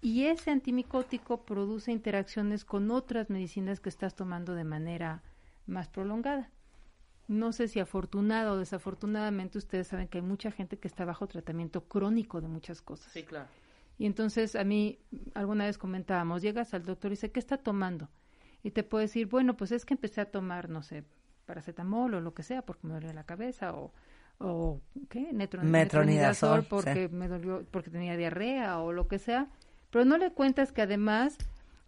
y 0.02 0.26
ese 0.26 0.52
antimicótico 0.52 1.46
produce 1.46 1.92
interacciones 1.92 2.66
con 2.66 2.92
otras 2.92 3.30
medicinas 3.30 3.80
que 3.80 3.90
estás 3.90 4.16
tomando 4.16 4.54
de 4.54 4.64
manera 4.64 5.24
más 5.66 5.88
prolongada. 5.88 6.50
No 7.28 7.54
sé 7.54 7.70
si 7.70 7.80
afortunada 7.80 8.52
o 8.52 8.58
desafortunadamente 8.58 9.58
ustedes 9.58 9.88
saben 9.88 10.10
que 10.10 10.18
hay 10.18 10.24
mucha 10.24 10.52
gente 10.52 10.78
que 10.78 10.90
está 10.90 11.06
bajo 11.06 11.28
tratamiento 11.28 11.86
crónico 11.86 12.42
de 12.42 12.50
muchas 12.50 12.82
cosas. 12.82 13.14
Sí, 13.14 13.24
claro. 13.24 13.48
Y 13.98 14.06
entonces 14.06 14.56
a 14.56 14.64
mí, 14.64 15.00
alguna 15.36 15.66
vez 15.66 15.78
comentábamos, 15.78 16.42
llegas 16.42 16.74
al 16.74 16.84
doctor 16.84 17.12
y 17.12 17.14
dice, 17.14 17.32
¿qué 17.32 17.40
está 17.40 17.58
tomando? 17.58 18.10
Y 18.64 18.72
te 18.72 18.84
puede 18.84 19.06
decir, 19.06 19.28
bueno, 19.28 19.56
pues 19.56 19.72
es 19.72 19.86
que 19.86 19.94
empecé 19.94 20.22
a 20.22 20.32
tomar, 20.32 20.70
no 20.70 20.82
sé, 20.82 21.04
paracetamol 21.46 22.14
o 22.16 22.22
lo 22.22 22.34
que 22.34 22.44
sea 22.44 22.62
porque 22.64 22.88
me 22.88 22.94
duele 22.94 23.14
la 23.14 23.26
cabeza 23.26 23.74
o, 23.74 23.94
o 24.40 24.82
¿qué? 25.10 25.32
Netro- 25.34 25.62
Metronidazol, 25.62 25.72
metronidazol 25.72 26.64
porque 26.66 27.08
sí. 27.10 27.16
me 27.16 27.28
dolió, 27.28 27.66
porque 27.70 27.90
tenía 27.90 28.16
diarrea 28.18 28.80
o 28.80 28.92
lo 28.94 29.08
que 29.08 29.20
sea. 29.20 29.50
Pero 29.90 30.06
no 30.06 30.18
le 30.18 30.32
cuentas 30.32 30.72
que 30.72 30.82
además, 30.82 31.38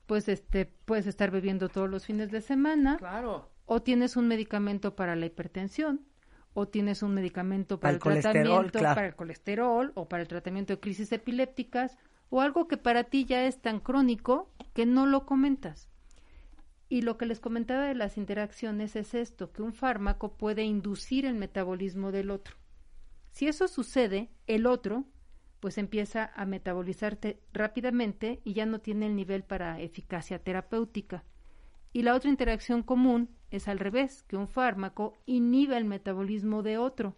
pues 0.06 0.28
este, 0.30 0.66
puedes 0.66 1.08
estar 1.08 1.32
bebiendo 1.32 1.70
todos 1.70 1.90
los 1.90 2.06
fines 2.06 2.30
de 2.32 2.42
semana 2.42 2.98
Claro. 2.98 3.50
o 3.66 3.82
tienes 3.82 4.16
un 4.16 4.28
medicamento 4.28 4.96
para 4.96 5.16
la 5.16 5.26
hipertensión, 5.26 6.02
o 6.56 6.68
tienes 6.68 7.04
un 7.04 7.14
medicamento 7.14 7.80
para, 7.80 8.00
Para 8.00 8.16
el 8.16 8.22
tratamiento 8.22 8.80
claro. 8.80 8.96
para 8.96 9.08
el 9.08 9.16
colesterol 9.16 9.92
o 9.94 10.08
para 10.08 10.24
el 10.24 10.28
tratamiento 10.28 10.74
de 10.74 10.80
crisis 10.80 11.12
epilépticas 11.12 11.98
o 12.30 12.42
algo 12.42 12.68
que 12.68 12.78
para 12.78 13.04
ti 13.04 13.26
ya 13.26 13.46
es 13.46 13.62
tan 13.62 13.80
crónico 13.80 14.50
que 14.74 14.86
no 14.86 15.06
lo 15.06 15.26
comentas. 15.26 15.90
Y 16.88 17.02
lo 17.02 17.18
que 17.18 17.26
les 17.26 17.42
comentaba 17.42 17.86
de 17.86 17.94
las 17.94 18.18
interacciones 18.18 18.96
es 18.96 19.14
esto, 19.14 19.52
que 19.52 19.62
un 19.64 19.74
fármaco 19.74 20.38
puede 20.38 20.64
inducir 20.64 21.26
el 21.26 21.36
metabolismo 21.36 22.14
del 22.14 22.32
otro. 22.32 22.56
Si 23.32 23.48
eso 23.48 23.68
sucede, 23.68 24.30
el 24.48 24.66
otro 24.66 25.04
pues 25.60 25.78
empieza 25.78 26.32
a 26.36 26.46
metabolizarte 26.46 27.42
rápidamente 27.52 28.40
y 28.46 28.54
ya 28.54 28.66
no 28.66 28.80
tiene 28.80 29.08
el 29.08 29.16
nivel 29.16 29.44
para 29.44 29.82
eficacia 29.82 30.40
terapéutica. 30.40 31.26
Y 31.92 32.04
la 32.04 32.14
otra 32.14 32.30
interacción 32.30 32.84
común 32.84 33.30
es 33.56 33.68
al 33.68 33.80
revés, 33.80 34.24
que 34.24 34.38
un 34.38 34.48
fármaco 34.48 35.14
inhibe 35.26 35.78
el 35.78 35.86
metabolismo 35.86 36.64
de 36.64 36.78
otro. 36.78 37.16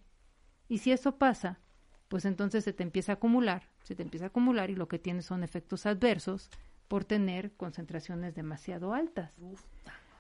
Y 0.68 0.80
si 0.80 0.92
eso 0.92 1.18
pasa, 1.18 1.60
pues 2.08 2.26
entonces 2.26 2.64
se 2.64 2.74
te 2.74 2.84
empieza 2.84 3.14
a 3.14 3.16
acumular, 3.16 3.70
se 3.84 3.96
te 3.96 4.04
empieza 4.04 4.26
a 4.26 4.30
acumular 4.30 4.70
y 4.70 4.76
lo 4.76 4.88
que 4.88 5.00
tienes 5.00 5.26
son 5.26 5.44
efectos 5.44 5.86
adversos 5.86 6.50
por 6.88 7.06
tener 7.06 7.52
concentraciones 7.54 8.36
demasiado 8.36 8.94
altas. 8.94 9.32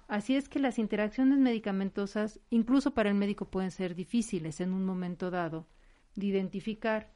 Así 0.07 0.35
es 0.35 0.47
que 0.47 0.59
las 0.59 0.79
interacciones 0.79 1.37
medicamentosas, 1.39 2.39
incluso 2.49 2.93
para 2.93 3.09
el 3.09 3.15
médico, 3.15 3.45
pueden 3.45 3.71
ser 3.71 3.95
difíciles 3.95 4.61
en 4.61 4.73
un 4.73 4.85
momento 4.85 5.31
dado 5.31 5.67
de 6.15 6.27
identificar. 6.27 7.11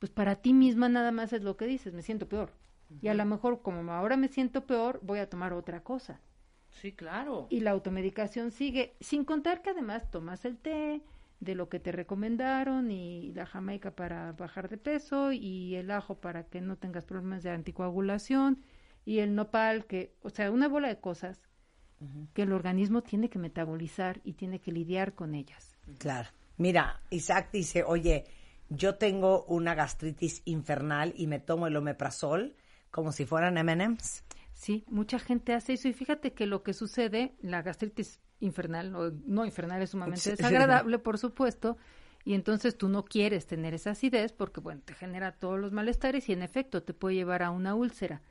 Pues 0.00 0.10
para 0.10 0.36
ti 0.36 0.52
misma 0.52 0.88
nada 0.88 1.12
más 1.12 1.32
es 1.32 1.42
lo 1.42 1.56
que 1.56 1.66
dices, 1.66 1.94
me 1.94 2.02
siento 2.02 2.28
peor. 2.28 2.50
Y 3.00 3.08
a 3.08 3.14
lo 3.14 3.24
mejor, 3.24 3.62
como 3.62 3.92
ahora 3.92 4.16
me 4.16 4.28
siento 4.28 4.66
peor, 4.66 5.00
voy 5.02 5.18
a 5.18 5.30
tomar 5.30 5.52
otra 5.52 5.82
cosa 5.82 6.20
Sí, 6.80 6.92
claro. 6.92 7.46
y 7.50 7.60
la 7.60 7.70
automedicación 7.70 8.50
sigue, 8.50 8.96
sin 9.00 9.24
contar 9.24 9.62
que 9.62 9.70
además 9.70 10.10
tomas 10.10 10.44
el 10.44 10.58
té 10.58 11.02
de 11.40 11.54
lo 11.54 11.68
que 11.68 11.80
te 11.80 11.92
recomendaron 11.92 12.90
y 12.90 13.32
la 13.32 13.46
jamaica 13.46 13.92
para 13.92 14.32
bajar 14.32 14.68
de 14.68 14.78
peso 14.78 15.32
y 15.32 15.74
el 15.76 15.90
ajo 15.90 16.16
para 16.16 16.44
que 16.44 16.60
no 16.60 16.76
tengas 16.76 17.04
problemas 17.04 17.42
de 17.42 17.50
anticoagulación 17.50 18.62
y 19.04 19.18
el 19.18 19.34
nopal 19.34 19.86
que, 19.86 20.14
o 20.22 20.30
sea, 20.30 20.50
una 20.50 20.68
bola 20.68 20.88
de 20.88 21.00
cosas 21.00 21.40
que 22.34 22.42
el 22.42 22.52
organismo 22.52 23.02
tiene 23.02 23.30
que 23.30 23.38
metabolizar 23.38 24.20
y 24.24 24.34
tiene 24.34 24.58
que 24.58 24.72
lidiar 24.72 25.14
con 25.14 25.34
ellas. 25.34 25.74
Claro. 25.98 26.28
Mira, 26.58 27.00
Isaac 27.08 27.48
dice, 27.50 27.82
oye, 27.82 28.24
yo 28.68 28.96
tengo 28.96 29.44
una 29.44 29.74
gastritis 29.74 30.42
infernal 30.44 31.14
y 31.16 31.26
me 31.26 31.40
tomo 31.40 31.66
el 31.66 31.76
omeprazol 31.76 32.56
como 32.90 33.10
si 33.10 33.24
fueran 33.24 33.56
M&M's. 33.56 34.22
Sí, 34.54 34.84
mucha 34.88 35.18
gente 35.18 35.52
hace 35.52 35.74
eso 35.74 35.88
y 35.88 35.92
fíjate 35.92 36.32
que 36.32 36.46
lo 36.46 36.62
que 36.62 36.72
sucede, 36.72 37.34
la 37.42 37.60
gastritis 37.62 38.20
infernal, 38.40 38.94
o 38.94 39.10
no 39.26 39.44
infernal, 39.44 39.82
es 39.82 39.90
sumamente 39.90 40.30
desagradable, 40.30 40.98
por 40.98 41.18
supuesto, 41.18 41.76
y 42.24 42.34
entonces 42.34 42.78
tú 42.78 42.88
no 42.88 43.04
quieres 43.04 43.46
tener 43.46 43.74
esa 43.74 43.90
acidez 43.90 44.32
porque, 44.32 44.60
bueno, 44.60 44.80
te 44.84 44.94
genera 44.94 45.32
todos 45.32 45.58
los 45.58 45.72
malestares 45.72 46.28
y 46.28 46.32
en 46.32 46.42
efecto 46.42 46.82
te 46.82 46.94
puede 46.94 47.16
llevar 47.16 47.42
a 47.42 47.50
una 47.50 47.74
úlcera. 47.74 48.22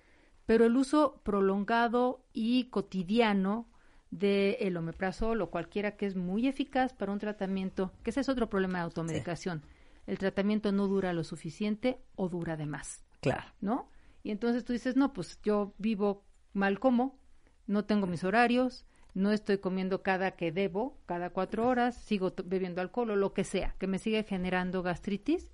Pero 0.45 0.65
el 0.65 0.75
uso 0.75 1.21
prolongado 1.23 2.25
y 2.33 2.65
cotidiano 2.65 3.69
de 4.11 4.57
el 4.61 4.77
omeprazol 4.77 5.41
o 5.41 5.49
cualquiera 5.49 5.95
que 5.95 6.05
es 6.05 6.15
muy 6.15 6.47
eficaz 6.47 6.93
para 6.93 7.11
un 7.11 7.19
tratamiento, 7.19 7.91
que 8.03 8.09
ese 8.11 8.21
es 8.21 8.29
otro 8.29 8.49
problema 8.49 8.79
de 8.79 8.85
automedicación. 8.85 9.63
el 10.05 10.17
tratamiento 10.17 10.71
no 10.73 10.87
dura 10.87 11.13
lo 11.13 11.23
suficiente 11.23 11.97
o 12.15 12.27
dura 12.29 12.57
de 12.57 12.65
más, 12.65 13.03
Claro. 13.21 13.43
¿no? 13.61 13.87
Y 14.23 14.31
entonces 14.31 14.63
tú 14.63 14.73
dices, 14.73 14.95
no, 14.95 15.13
pues 15.13 15.39
yo 15.43 15.73
vivo 15.77 16.23
mal 16.53 16.79
como, 16.79 17.19
no 17.67 17.85
tengo 17.85 18.07
mis 18.07 18.23
horarios, 18.23 18.85
no 19.13 19.31
estoy 19.31 19.57
comiendo 19.59 20.01
cada 20.01 20.31
que 20.31 20.51
debo, 20.51 20.97
cada 21.05 21.29
cuatro 21.29 21.67
horas, 21.67 21.95
sigo 21.95 22.33
bebiendo 22.45 22.81
alcohol 22.81 23.11
o 23.11 23.15
lo 23.15 23.33
que 23.33 23.43
sea, 23.43 23.75
que 23.77 23.87
me 23.87 23.99
sigue 23.99 24.23
generando 24.23 24.81
gastritis, 24.81 25.49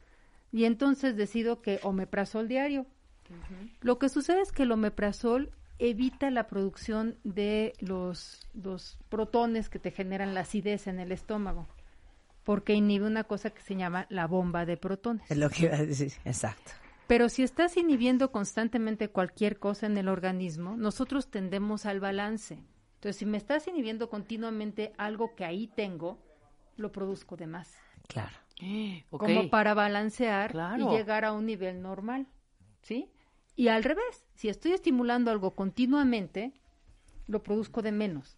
y 0.52 0.66
entonces 0.66 1.16
decido 1.16 1.62
que 1.62 1.80
omeprazol 1.84 2.48
diario. 2.48 2.86
Lo 3.82 4.00
que 4.00 4.10
sucede 4.10 4.42
es 4.42 4.52
que 4.52 4.64
el 4.64 4.72
omeprazol 4.72 5.52
evita 5.78 6.30
la 6.32 6.48
producción 6.48 7.18
de 7.24 7.74
los, 7.80 8.48
los 8.54 8.98
protones 9.10 9.70
que 9.70 9.80
te 9.80 9.92
generan 9.92 10.34
la 10.34 10.42
acidez 10.42 10.88
en 10.88 11.00
el 11.00 11.12
estómago, 11.12 11.68
porque 12.44 12.74
inhibe 12.74 13.06
una 13.06 13.24
cosa 13.24 13.52
que 13.52 13.62
se 13.62 13.76
llama 13.76 14.06
la 14.10 14.26
bomba 14.28 14.66
de 14.66 14.78
protones. 14.78 15.30
Es 15.30 15.38
lo 15.38 15.50
que 15.50 15.66
iba 15.66 15.76
a 15.76 15.86
decir. 15.86 16.14
Exacto. 16.26 16.72
Pero 17.10 17.28
si 17.28 17.42
estás 17.42 17.76
inhibiendo 17.76 18.32
constantemente 18.32 19.10
cualquier 19.10 19.58
cosa 19.58 19.88
en 19.88 19.98
el 19.98 20.10
organismo, 20.10 20.78
nosotros 20.78 21.32
tendemos 21.32 21.88
al 21.88 22.00
balance. 22.00 22.64
Entonces, 22.98 23.16
si 23.16 23.26
me 23.26 23.38
estás 23.38 23.68
inhibiendo 23.68 24.12
continuamente 24.12 24.94
algo 24.96 25.34
que 25.36 25.44
ahí 25.44 25.66
tengo, 25.76 26.20
lo 26.78 26.92
produzco 26.92 27.36
de 27.36 27.48
más. 27.48 27.76
Claro. 28.08 28.38
Eh. 28.62 29.06
Como 29.10 29.50
para 29.50 29.74
balancear 29.74 30.52
Claro. 30.52 30.92
y 30.92 30.98
llegar 30.98 31.24
a 31.24 31.32
un 31.32 31.46
nivel 31.46 31.82
normal. 31.82 32.28
¿Sí? 32.82 33.10
Y 33.56 33.70
al 33.70 33.86
revés, 33.86 34.26
si 34.36 34.50
estoy 34.50 34.74
estimulando 34.74 35.32
algo 35.32 35.56
continuamente, 35.56 36.52
lo 37.26 37.42
produzco 37.42 37.82
de 37.82 37.94
menos 37.94 38.38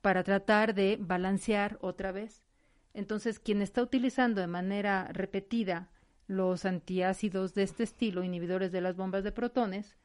para 0.00 0.22
tratar 0.22 0.74
de 0.74 0.96
balancear 1.00 1.76
otra 1.82 2.12
vez. 2.12 2.44
Entonces, 2.94 3.40
quien 3.40 3.60
está 3.60 3.82
utilizando 3.82 4.40
de 4.40 4.46
manera 4.46 5.08
repetida 5.12 5.90
los 6.28 6.64
antiácidos 6.64 7.54
de 7.54 7.64
este 7.64 7.82
estilo, 7.82 8.22
inhibidores 8.22 8.70
de 8.70 8.80
las 8.80 8.94
bombas 8.94 9.24
de 9.24 9.32
protones, 9.32 9.96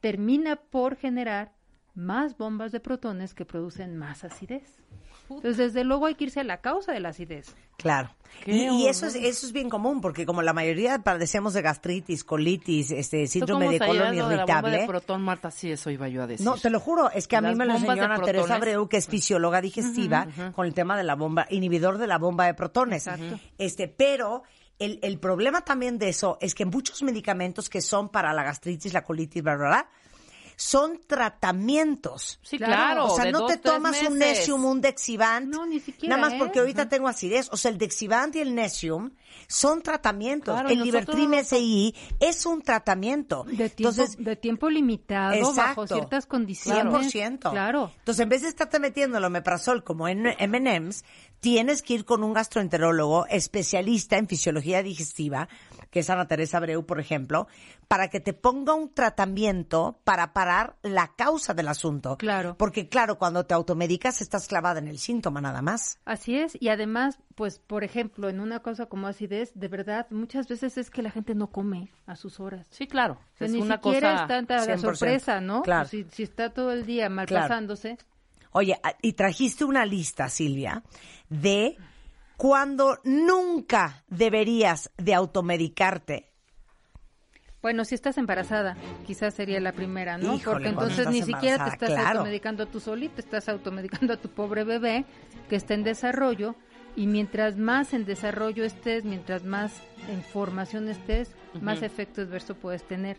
termina 0.00 0.56
por 0.56 0.96
generar 0.96 1.52
más 1.94 2.36
bombas 2.36 2.72
de 2.72 2.80
protones 2.80 3.34
que 3.34 3.44
producen 3.44 3.96
más 3.96 4.24
acidez. 4.24 4.82
Entonces, 5.28 5.56
desde 5.56 5.84
luego 5.84 6.06
hay 6.06 6.14
que 6.14 6.24
irse 6.24 6.40
a 6.40 6.44
la 6.44 6.60
causa 6.60 6.92
de 6.92 7.00
la 7.00 7.10
acidez. 7.10 7.54
Claro. 7.76 8.10
Y, 8.46 8.68
y 8.68 8.86
eso 8.86 9.06
es 9.06 9.14
eso 9.14 9.46
es 9.46 9.52
bien 9.52 9.68
común 9.68 10.00
porque 10.00 10.24
como 10.24 10.42
la 10.42 10.52
mayoría 10.52 10.98
padecemos 10.98 11.52
de 11.54 11.62
gastritis, 11.62 12.24
colitis, 12.24 12.90
este 12.90 13.24
¿Tú 13.24 13.28
síndrome 13.28 13.68
de 13.68 13.78
colon 13.78 14.16
lo 14.16 14.28
de 14.28 14.36
la 14.36 14.44
bomba 14.44 14.60
de 14.62 14.68
irritable. 14.68 14.86
protón, 14.86 15.22
Marta? 15.22 15.50
Sí, 15.50 15.70
eso 15.70 15.90
iba 15.90 16.08
yo 16.08 16.22
a 16.22 16.26
decir. 16.26 16.44
No, 16.44 16.56
te 16.56 16.70
lo 16.70 16.80
juro, 16.80 17.10
es 17.10 17.28
que 17.28 17.36
a 17.36 17.40
mí 17.40 17.48
Las 17.48 17.56
me 17.56 17.66
lo 17.66 17.74
enseñó 17.74 18.04
Ana 18.04 18.20
Teresa. 18.20 18.54
Abreu, 18.54 18.88
que 18.88 18.96
es 18.96 19.08
fisióloga 19.08 19.60
digestiva, 19.60 20.26
con 20.54 20.66
el 20.66 20.74
tema 20.74 20.96
de 20.96 21.04
la 21.04 21.14
bomba, 21.14 21.46
inhibidor 21.50 21.98
de 21.98 22.06
la 22.06 22.18
bomba 22.18 22.46
de 22.46 22.54
protones. 22.54 23.06
Exacto. 23.06 23.38
Este, 23.58 23.88
pero 23.88 24.42
el, 24.84 24.98
el 25.02 25.18
problema 25.18 25.62
también 25.62 25.98
de 25.98 26.08
eso 26.08 26.38
es 26.40 26.54
que 26.54 26.64
muchos 26.64 27.02
medicamentos 27.02 27.68
que 27.70 27.80
son 27.80 28.08
para 28.08 28.32
la 28.32 28.42
gastritis, 28.42 28.92
la 28.92 29.04
colitis, 29.04 29.42
bla, 29.42 29.56
bla, 29.56 29.68
bla, 29.68 29.88
son 30.62 31.00
tratamientos. 31.06 32.38
Sí, 32.42 32.56
Claro. 32.58 33.06
O 33.06 33.16
sea, 33.16 33.24
de 33.24 33.32
no 33.32 33.40
dos, 33.40 33.50
te 33.52 33.56
tomas 33.58 34.00
un. 34.02 34.18
Nesium, 34.18 34.64
un 34.64 34.80
Dexivant. 34.80 35.48
No, 35.48 35.66
ni 35.66 35.80
siquiera, 35.80 36.16
Nada 36.16 36.28
más 36.28 36.34
¿eh? 36.34 36.38
porque 36.38 36.60
ahorita 36.60 36.88
tengo 36.88 37.08
acidez. 37.08 37.48
O 37.52 37.56
sea, 37.56 37.70
el 37.70 37.78
Dexivant 37.78 38.34
y 38.36 38.40
el 38.40 38.54
Nesium 38.54 39.10
son 39.48 39.82
tratamientos. 39.82 40.54
Claro, 40.54 40.68
el 40.68 40.78
no- 40.78 41.38
SI 41.42 41.94
es 42.20 42.46
un 42.46 42.62
tratamiento. 42.62 43.44
De 43.44 43.68
tiempo, 43.70 43.90
Entonces, 44.00 44.16
de 44.24 44.36
tiempo 44.36 44.70
limitado, 44.70 45.52
bajo 45.54 45.86
ciertas 45.86 46.26
condiciones. 46.26 46.84
100%. 47.12 47.50
Claro. 47.50 47.90
Entonces, 47.98 48.22
en 48.22 48.28
vez 48.28 48.42
de 48.42 48.48
estarte 48.48 48.78
metiendo 48.78 49.18
el 49.18 49.24
omeprazol 49.24 49.82
como 49.82 50.06
en 50.08 50.26
M&M's, 50.26 51.04
tienes 51.40 51.82
que 51.82 51.94
ir 51.94 52.04
con 52.04 52.22
un 52.22 52.32
gastroenterólogo 52.32 53.26
especialista 53.26 54.16
en 54.16 54.28
fisiología 54.28 54.82
digestiva, 54.82 55.48
que 55.92 56.00
es 56.00 56.08
Ana 56.10 56.26
Teresa 56.26 56.56
Abreu, 56.56 56.86
por 56.86 56.98
ejemplo, 56.98 57.46
para 57.86 58.08
que 58.08 58.18
te 58.18 58.32
ponga 58.32 58.72
un 58.72 58.92
tratamiento 58.94 60.00
para 60.04 60.32
parar 60.32 60.76
la 60.82 61.12
causa 61.14 61.52
del 61.52 61.68
asunto. 61.68 62.16
Claro. 62.16 62.56
Porque, 62.58 62.88
claro, 62.88 63.18
cuando 63.18 63.44
te 63.44 63.52
automedicas 63.52 64.22
estás 64.22 64.48
clavada 64.48 64.78
en 64.78 64.88
el 64.88 64.98
síntoma 64.98 65.42
nada 65.42 65.60
más. 65.60 65.98
Así 66.06 66.36
es, 66.38 66.56
y 66.58 66.70
además, 66.70 67.18
pues, 67.34 67.58
por 67.58 67.84
ejemplo, 67.84 68.30
en 68.30 68.40
una 68.40 68.60
cosa 68.60 68.86
como 68.86 69.06
acidez, 69.06 69.52
de 69.54 69.68
verdad, 69.68 70.06
muchas 70.10 70.48
veces 70.48 70.78
es 70.78 70.90
que 70.90 71.02
la 71.02 71.10
gente 71.10 71.34
no 71.34 71.48
come 71.48 71.90
a 72.06 72.16
sus 72.16 72.40
horas. 72.40 72.66
Sí, 72.70 72.86
claro. 72.86 73.18
O 73.34 73.36
sea, 73.36 73.46
es 73.48 73.52
ni 73.52 73.60
una 73.60 73.76
siquiera 73.76 74.12
cosa... 74.12 74.22
es 74.22 74.28
tanta 74.28 74.56
la 74.66 74.76
100%. 74.76 74.78
sorpresa, 74.78 75.40
¿no? 75.42 75.60
Claro. 75.60 75.88
Pues, 75.90 75.90
si, 75.90 76.06
si 76.10 76.22
está 76.22 76.50
todo 76.54 76.72
el 76.72 76.86
día 76.86 77.10
mal 77.10 77.26
Claro. 77.26 77.44
pasándose. 77.48 77.98
Oye, 78.52 78.80
y 79.02 79.12
trajiste 79.12 79.64
una 79.66 79.84
lista, 79.84 80.28
Silvia, 80.30 80.82
de 81.28 81.76
cuando 82.42 82.98
nunca 83.04 84.02
deberías 84.08 84.90
de 84.98 85.14
automedicarte. 85.14 86.32
Bueno, 87.62 87.84
si 87.84 87.94
estás 87.94 88.18
embarazada, 88.18 88.76
quizás 89.06 89.34
sería 89.34 89.60
la 89.60 89.70
primera, 89.70 90.18
¿no? 90.18 90.34
Híjole, 90.34 90.54
Porque 90.54 90.68
entonces 90.70 91.06
ni 91.06 91.22
siquiera 91.22 91.64
te 91.64 91.70
estás 91.70 91.90
claro. 91.90 92.18
automedicando 92.18 92.66
tú 92.66 92.80
solita, 92.80 93.20
estás 93.20 93.48
automedicando 93.48 94.14
a 94.14 94.16
tu 94.16 94.28
pobre 94.28 94.64
bebé 94.64 95.04
que 95.48 95.54
está 95.54 95.74
en 95.74 95.84
desarrollo 95.84 96.56
y 96.96 97.06
mientras 97.06 97.58
más 97.58 97.94
en 97.94 98.04
desarrollo 98.04 98.64
estés, 98.64 99.04
mientras 99.04 99.44
más 99.44 99.74
en 100.08 100.20
formación 100.24 100.88
estés, 100.88 101.30
más 101.60 101.82
efecto 101.82 102.22
adverso 102.22 102.56
puedes 102.56 102.82
tener. 102.82 103.18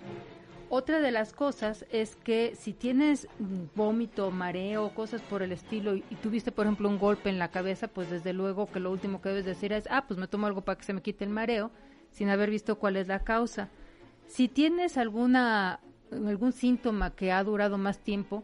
Otra 0.75 1.01
de 1.01 1.11
las 1.11 1.33
cosas 1.33 1.85
es 1.91 2.15
que 2.15 2.55
si 2.55 2.73
tienes 2.73 3.27
vómito, 3.75 4.31
mareo, 4.31 4.89
cosas 4.95 5.21
por 5.21 5.43
el 5.43 5.51
estilo 5.51 5.95
y, 5.95 6.01
tuviste, 6.23 6.51
por 6.51 6.65
ejemplo, 6.65 6.89
un 6.89 6.97
golpe 6.97 7.29
en 7.29 7.37
la 7.37 7.51
cabeza, 7.51 7.87
pues 7.87 8.09
desde 8.09 8.33
luego 8.33 8.65
que 8.65 8.79
lo 8.79 8.89
último 8.89 9.21
que 9.21 9.29
debes 9.29 9.45
decir 9.45 9.71
es, 9.71 9.87
ah, 9.91 10.05
pues 10.07 10.19
me 10.19 10.27
tomo 10.27 10.47
algo 10.47 10.61
para 10.61 10.79
que 10.79 10.83
se 10.83 10.93
me 10.93 11.03
quite 11.03 11.25
el 11.25 11.29
mareo, 11.29 11.69
sin 12.09 12.29
haber 12.29 12.49
visto 12.49 12.79
cuál 12.79 12.95
es 12.95 13.07
la 13.07 13.19
causa. 13.19 13.69
Si 14.25 14.47
tienes 14.47 14.97
alguna 14.97 15.79
algún 16.11 16.51
síntoma 16.51 17.11
que 17.11 17.31
ha 17.31 17.43
durado 17.43 17.77
más 17.77 17.99
tiempo, 17.99 18.43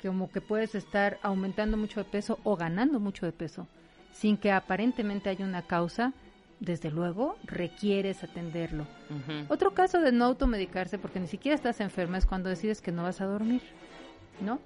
como 0.00 0.30
que 0.30 0.40
puedes 0.40 0.74
estar 0.74 1.18
aumentando 1.20 1.76
mucho 1.76 2.02
de 2.02 2.08
peso 2.08 2.38
o 2.42 2.56
ganando 2.56 3.00
mucho 3.00 3.26
de 3.26 3.32
peso, 3.32 3.68
sin 4.14 4.38
que 4.38 4.50
aparentemente 4.50 5.28
haya 5.28 5.44
una 5.44 5.60
causa, 5.60 6.14
desde 6.60 6.90
luego 6.90 7.36
requieres 7.44 8.24
atenderlo. 8.24 8.86
Otro 9.48 9.74
caso 9.74 10.00
de 10.00 10.12
no 10.12 10.24
automedicarse, 10.24 10.98
porque 10.98 11.20
ni 11.20 11.26
siquiera 11.26 11.54
estás 11.54 11.80
enferma, 11.80 12.18
es 12.18 12.26
cuando 12.26 12.48
decides 12.48 12.80
que 12.80 12.92
no 12.92 13.02
vas 13.02 13.20
a 13.20 13.26
dormir, 13.26 13.62
¿no? 14.40 14.58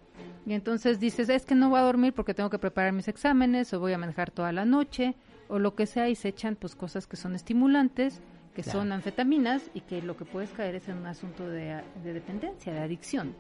Y 0.47 0.55
entonces 0.55 1.01
dices, 1.01 1.29
es 1.29 1.45
que 1.45 1.55
no 1.55 1.71
voy 1.71 1.81
a 1.81 1.83
dormir 1.83 2.13
porque 2.13 2.35
tengo 2.35 2.51
que 2.51 2.59
preparar 2.59 2.93
mis 2.93 3.09
exámenes, 3.09 3.73
o 3.75 3.81
voy 3.81 3.93
a 3.93 3.99
manejar 3.99 4.31
toda 4.31 4.53
la 4.53 4.65
noche, 4.65 5.15
o 5.49 5.59
lo 5.59 5.75
que 5.75 5.87
sea, 5.87 6.09
y 6.09 6.15
se 6.15 6.29
echan 6.29 6.57
pues 6.57 6.75
cosas 6.75 7.07
que 7.07 7.17
son 7.17 7.35
estimulantes, 7.35 8.21
que 8.55 8.63
son 8.63 8.93
anfetaminas, 8.93 9.71
y 9.75 9.81
que 9.81 10.03
lo 10.03 10.17
que 10.17 10.25
puedes 10.25 10.51
caer 10.51 10.75
es 10.77 10.89
en 10.89 10.99
un 10.99 11.07
asunto 11.07 11.49
de, 11.49 11.83
de 12.03 12.13
dependencia, 12.13 12.73
de 12.73 12.81
adicción. 12.81 13.35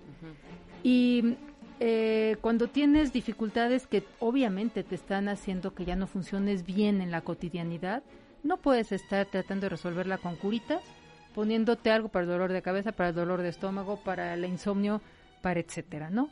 Y 0.82 1.36
eh, 1.78 2.36
cuando 2.42 2.68
tienes 2.68 3.12
dificultades 3.12 3.86
que 3.86 4.04
obviamente 4.18 4.82
te 4.84 4.94
están 4.94 5.28
haciendo 5.28 5.74
que 5.74 5.84
ya 5.84 5.96
no 5.96 6.06
funciones 6.06 6.64
bien 6.64 7.00
en 7.00 7.10
la 7.10 7.22
cotidianidad, 7.22 8.02
no 8.42 8.56
puedes 8.56 8.92
estar 8.92 9.26
tratando 9.26 9.64
de 9.64 9.70
resolverla 9.70 10.18
con 10.18 10.36
curitas, 10.36 10.82
poniéndote 11.34 11.90
algo 11.90 12.08
para 12.08 12.24
el 12.24 12.30
dolor 12.30 12.52
de 12.52 12.62
cabeza, 12.62 12.92
para 12.92 13.10
el 13.10 13.14
dolor 13.14 13.42
de 13.42 13.48
estómago, 13.48 13.96
para 14.02 14.34
el 14.34 14.44
insomnio, 14.44 15.00
para 15.42 15.60
etcétera, 15.60 16.10
¿no? 16.10 16.30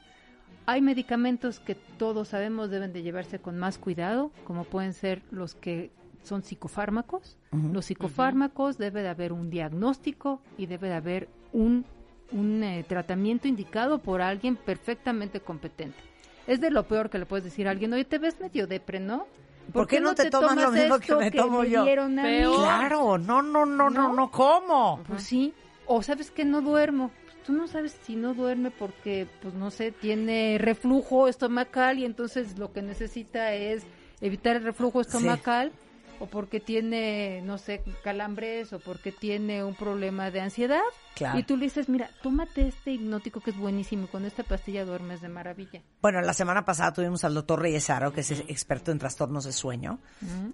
Hay 0.67 0.83
medicamentos 0.83 1.61
que 1.61 1.75
todos 1.75 2.29
sabemos 2.29 2.71
deben 2.71 2.93
de 2.93 3.03
llevarse 3.03 3.39
con 3.39 3.59
más 3.59 3.79
cuidado, 3.79 4.31
como 4.45 4.65
pueden 4.65 4.93
ser 4.93 5.23
los 5.31 5.55
que 5.55 5.91
son 6.23 6.43
psicofármacos. 6.43 7.39
Los 7.73 7.87
psicofármacos 7.87 8.77
debe 8.77 9.03
de 9.03 9.09
haber 9.09 9.33
un 9.33 9.49
diagnóstico 9.51 10.43
y 10.59 10.67
debe 10.67 10.89
de 10.89 10.95
haber 10.95 11.29
un, 11.53 11.87
un 12.33 12.63
eh, 12.63 12.85
tratamiento 12.87 13.49
indicado 13.49 13.99
por 13.99 14.21
alguien 14.21 14.57
perfectamente 14.57 15.41
competente. 15.41 15.99
Es 16.47 16.61
de 16.61 16.71
lo 16.71 16.87
peor 16.87 17.09
que 17.09 17.19
le 17.19 17.27
puedes 17.27 17.45
decir 17.45 17.67
a 17.67 17.71
alguien, 17.71 17.93
oye, 17.93 18.05
te 18.05 18.19
ves 18.19 18.41
medio 18.41 18.67
depre, 18.67 19.01
¿no? 19.01 19.27
¿Por 19.73 19.87
qué 19.87 20.01
no 20.01 20.15
te 20.15 20.31
tomas 20.31 20.57
lo 20.57 20.71
mismo 20.71 20.99
que 20.99 21.15
me 21.15 21.31
tomo 21.31 21.65
yo? 21.65 21.85
dieron 21.85 22.19
a 22.19 22.23
mí?" 22.23 22.29
Peor. 22.29 22.57
Claro, 22.57 23.19
no, 23.19 23.43
no, 23.43 23.67
no, 23.67 23.91
no, 23.91 24.13
no, 24.13 24.31
¿cómo? 24.31 25.03
Pues 25.07 25.23
sí. 25.23 25.55
O 25.87 26.03
sabes 26.03 26.31
que 26.31 26.45
no 26.45 26.61
duermo. 26.61 27.11
Pues 27.25 27.43
tú 27.45 27.53
no 27.53 27.67
sabes 27.67 27.97
si 28.05 28.17
no 28.17 28.35
duerme 28.35 28.71
porque, 28.71 29.27
pues 29.41 29.55
no 29.55 29.71
sé, 29.71 29.93
tiene 29.93 30.59
reflujo 30.59 31.29
estomacal 31.29 31.99
y 31.99 32.05
entonces 32.05 32.59
lo 32.59 32.73
que 32.73 32.83
necesita 32.83 33.55
es 33.55 33.85
evitar 34.21 34.57
el 34.57 34.65
reflujo 34.65 35.01
estomacal. 35.01 35.73
O 36.21 36.27
porque 36.27 36.59
tiene, 36.61 37.43
no 37.43 37.59
sé, 37.59 37.83
calambres 38.03 38.73
o 38.73 38.81
porque 38.81 39.13
tiene 39.13 39.63
un 39.63 39.75
problema 39.75 40.31
de 40.31 40.41
ansiedad. 40.41 40.81
Claro. 41.15 41.39
Y 41.39 41.43
tú 41.45 41.57
le 41.57 41.65
dices, 41.65 41.89
mira, 41.89 42.11
tómate 42.23 42.69
este 42.69 42.93
hipnótico 42.93 43.41
que 43.41 43.51
es 43.51 43.57
buenísimo 43.57 44.05
y 44.05 44.09
con 44.09 44.25
esta 44.25 44.43
pastilla 44.43 44.85
duermes 44.85 45.21
de 45.21 45.29
maravilla. 45.29 45.83
Bueno, 46.03 46.21
la 46.21 46.33
semana 46.35 46.65
pasada 46.65 46.93
tuvimos 46.93 47.25
al 47.25 47.35
doctor 47.35 47.61
Reyesaro, 47.61 48.13
que 48.13 48.23
es 48.23 48.31
experto 48.33 48.91
en 48.91 48.99
trastornos 48.99 49.45
de 49.45 49.53
sueño, 49.53 50.01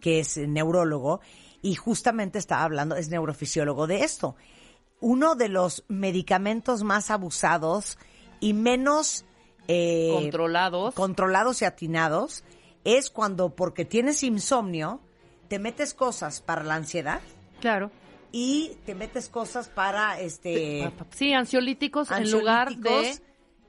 que 0.01 0.21
es 0.21 0.37
neurólogo, 0.37 1.21
y 1.63 1.75
justamente 1.77 2.39
estaba 2.39 2.63
hablando, 2.63 2.97
es 2.97 3.09
neurofisiólogo 3.09 3.87
de 3.87 4.05
esto. 4.05 4.37
Uno 5.01 5.35
de 5.35 5.49
los 5.49 5.85
medicamentos 5.89 6.83
más 6.83 7.11
abusados 7.11 7.99
y 8.41 8.53
menos 8.53 9.25
eh, 9.69 10.11
Controlados. 10.13 10.95
controlados 10.95 11.63
y 11.63 11.65
atinados 11.65 12.45
es 12.85 13.09
cuando, 13.09 13.55
porque 13.55 13.87
tienes 13.87 14.23
insomnio, 14.23 15.01
te 15.55 15.61
metes 15.61 15.95
cosas 15.95 16.41
para 16.41 16.65
la 16.65 16.75
ansiedad 16.75 17.21
Claro. 17.61 17.93
y 18.33 18.73
te 18.85 18.97
metes 18.97 19.29
cosas 19.29 19.69
para 19.69 20.19
este 20.19 20.91
Sí, 21.15 21.33
ansiolíticos, 21.33 22.11
en 22.11 22.29
lugar 22.33 22.75
de... 22.75 23.17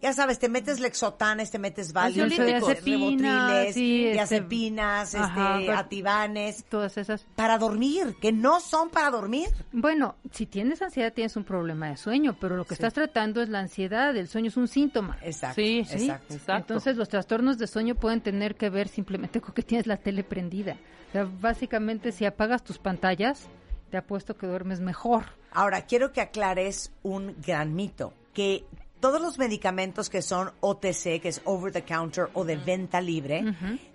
Ya 0.01 0.13
sabes, 0.13 0.37
te 0.37 0.49
metes 0.49 0.79
lexotanes, 0.79 1.49
te 1.51 1.57
metes 1.57 1.93
metes 1.93 2.13
Diazepinas, 2.15 2.83
ribotriles, 2.83 3.73
sí, 3.73 4.05
este- 4.05 4.13
diazepinas, 4.13 5.15
Ajá, 5.15 5.59
este, 5.59 5.71
ativanes, 5.71 6.65
Todas 6.65 6.97
esas. 6.97 7.25
para 7.35 7.57
dormir, 7.57 8.15
que 8.21 8.31
no 8.31 8.59
son 8.59 8.89
para 8.89 9.09
dormir. 9.09 9.47
Bueno, 9.71 10.15
si 10.31 10.45
tienes 10.45 10.81
ansiedad 10.81 11.11
tienes 11.13 11.35
un 11.37 11.43
problema 11.43 11.89
de 11.89 11.97
sueño, 11.97 12.35
pero 12.39 12.55
lo 12.55 12.65
que 12.65 12.75
estás 12.75 12.93
tratando 12.93 13.41
es 13.41 13.49
la 13.49 13.59
ansiedad, 13.59 14.15
el 14.15 14.27
sueño 14.27 14.49
es 14.49 14.57
un 14.57 14.67
síntoma. 14.67 15.17
Exacto, 15.23 15.55
Sí, 15.61 15.83
¿sí? 15.87 16.03
exacto. 16.05 16.33
Exacto. 16.33 16.57
Entonces 16.73 16.97
los 16.97 17.09
trastornos 17.09 17.57
de 17.57 17.65
sueño 17.67 17.95
pueden 17.95 18.21
tener 18.21 18.55
que 18.55 18.69
ver 18.69 18.87
simplemente 18.89 19.41
con 19.41 19.53
que 19.53 19.63
tienes 19.63 19.87
la 19.87 19.97
tele 19.97 20.23
prendida. 20.23 20.77
O 21.09 21.11
sea, 21.13 21.27
básicamente 21.41 22.11
si 22.11 22.25
apagas 22.25 22.63
tus 22.63 22.77
pantallas, 22.77 23.47
te 23.89 23.97
apuesto 23.97 24.35
que 24.37 24.45
duermes 24.45 24.81
mejor. 24.81 25.23
Ahora, 25.51 25.85
quiero 25.85 26.11
que 26.11 26.19
aclares 26.21 26.91
un 27.01 27.33
gran 27.45 27.73
mito, 27.75 28.13
que 28.33 28.65
todos 29.05 29.21
los 29.21 29.37
medicamentos 29.37 30.09
que 30.09 30.21
son 30.23 30.49
OTC, 30.61 31.21
que 31.21 31.27
es 31.27 31.41
over 31.45 31.71
the 31.71 31.83
counter 31.83 32.27
o 32.33 32.43
de 32.43 32.55
venta 32.55 33.01
libre, 33.01 33.43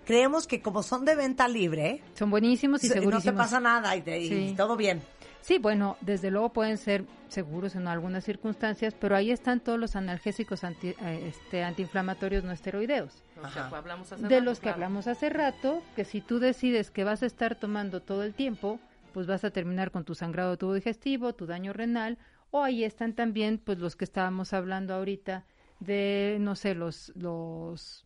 creemos 0.05 0.47
que 0.47 0.61
como 0.61 0.83
son 0.83 1.03
de 1.03 1.15
venta 1.15 1.47
libre, 1.49 2.01
Son 2.13 2.29
buenísimos 2.29 2.81
y 2.83 2.87
se- 2.87 2.95
no 2.95 3.01
segurísimos. 3.01 3.23
te 3.25 3.33
pasa 3.33 3.59
nada 3.59 3.93
y, 3.95 4.01
te- 4.01 4.19
y 4.21 4.29
Sí. 4.29 4.53
todo 4.55 4.77
bien. 4.77 5.01
Sí, 5.41 5.57
bueno, 5.57 5.97
desde 6.01 6.29
luego 6.31 6.53
pueden 6.53 6.77
ser 6.77 7.03
seguros 7.27 7.75
en 7.75 7.87
algunas 7.87 8.23
circunstancias, 8.23 8.93
pero 8.97 9.15
ahí 9.15 9.31
están 9.31 9.59
todos 9.59 9.77
los 9.79 9.95
analgésicos 9.95 10.63
anti- 10.63 10.95
eh, 11.01 11.25
este, 11.27 11.63
antiinflamatorios 11.63 12.43
no 12.43 12.51
esteroideos. 12.51 13.21
O 13.43 13.49
sea, 13.49 13.65
Ajá. 13.67 13.77
hablamos 13.77 14.11
hace 14.13 14.21
de 14.23 14.29
rato, 14.29 14.45
los 14.45 14.59
que 14.59 14.63
claro. 14.63 14.75
hablamos 14.75 15.07
hace 15.07 15.29
rato, 15.29 15.81
que 15.95 16.05
si 16.05 16.21
tú 16.21 16.39
decides 16.39 16.89
que 16.91 17.03
vas 17.03 17.21
a 17.23 17.25
estar 17.25 17.55
tomando 17.55 18.01
todo 18.01 18.23
el 18.23 18.33
tiempo, 18.33 18.79
pues 19.13 19.27
vas 19.27 19.43
a 19.43 19.49
terminar 19.49 19.91
con 19.91 20.05
tu 20.05 20.15
sangrado 20.15 20.51
de 20.51 20.57
tubo 20.57 20.73
digestivo, 20.73 21.33
tu 21.33 21.45
daño 21.47 21.73
renal, 21.73 22.17
o 22.51 22.63
ahí 22.63 22.83
están 22.83 23.15
también 23.15 23.57
pues 23.57 23.79
los 23.79 23.95
que 23.95 24.05
estábamos 24.05 24.53
hablando 24.53 24.93
ahorita 24.93 25.45
de 25.79 26.37
no 26.39 26.55
sé, 26.55 26.75
los 26.75 27.11
los 27.15 28.05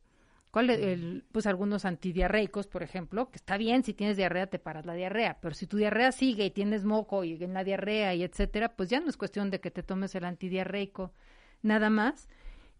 ¿cuál 0.52 0.70
es 0.70 0.80
el 0.80 1.25
pues 1.32 1.48
algunos 1.48 1.84
antidiarreicos, 1.84 2.68
por 2.68 2.84
ejemplo, 2.84 3.30
que 3.30 3.38
está 3.38 3.58
bien 3.58 3.84
si 3.84 3.94
tienes 3.94 4.16
diarrea 4.18 4.48
te 4.48 4.60
paras 4.60 4.86
la 4.86 4.94
diarrea, 4.94 5.40
pero 5.42 5.54
si 5.54 5.68
tu 5.68 5.78
diarrea 5.78 6.12
sigue 6.12 6.46
y 6.46 6.52
tienes 6.52 6.86
moco 6.86 7.24
y 7.24 7.44
en 7.44 7.54
la 7.54 7.64
diarrea 7.64 8.16
y 8.16 8.24
etcétera, 8.24 8.75
pues 8.75 8.90
ya 8.90 9.00
no 9.02 9.10
es 9.10 9.18
cuestión 9.18 9.52
de 9.52 9.60
que 9.60 9.72
te 9.72 9.84
tomes 9.84 10.16
el 10.16 10.24
antidiarreico 10.24 11.12
nada 11.62 11.90
más. 11.90 12.30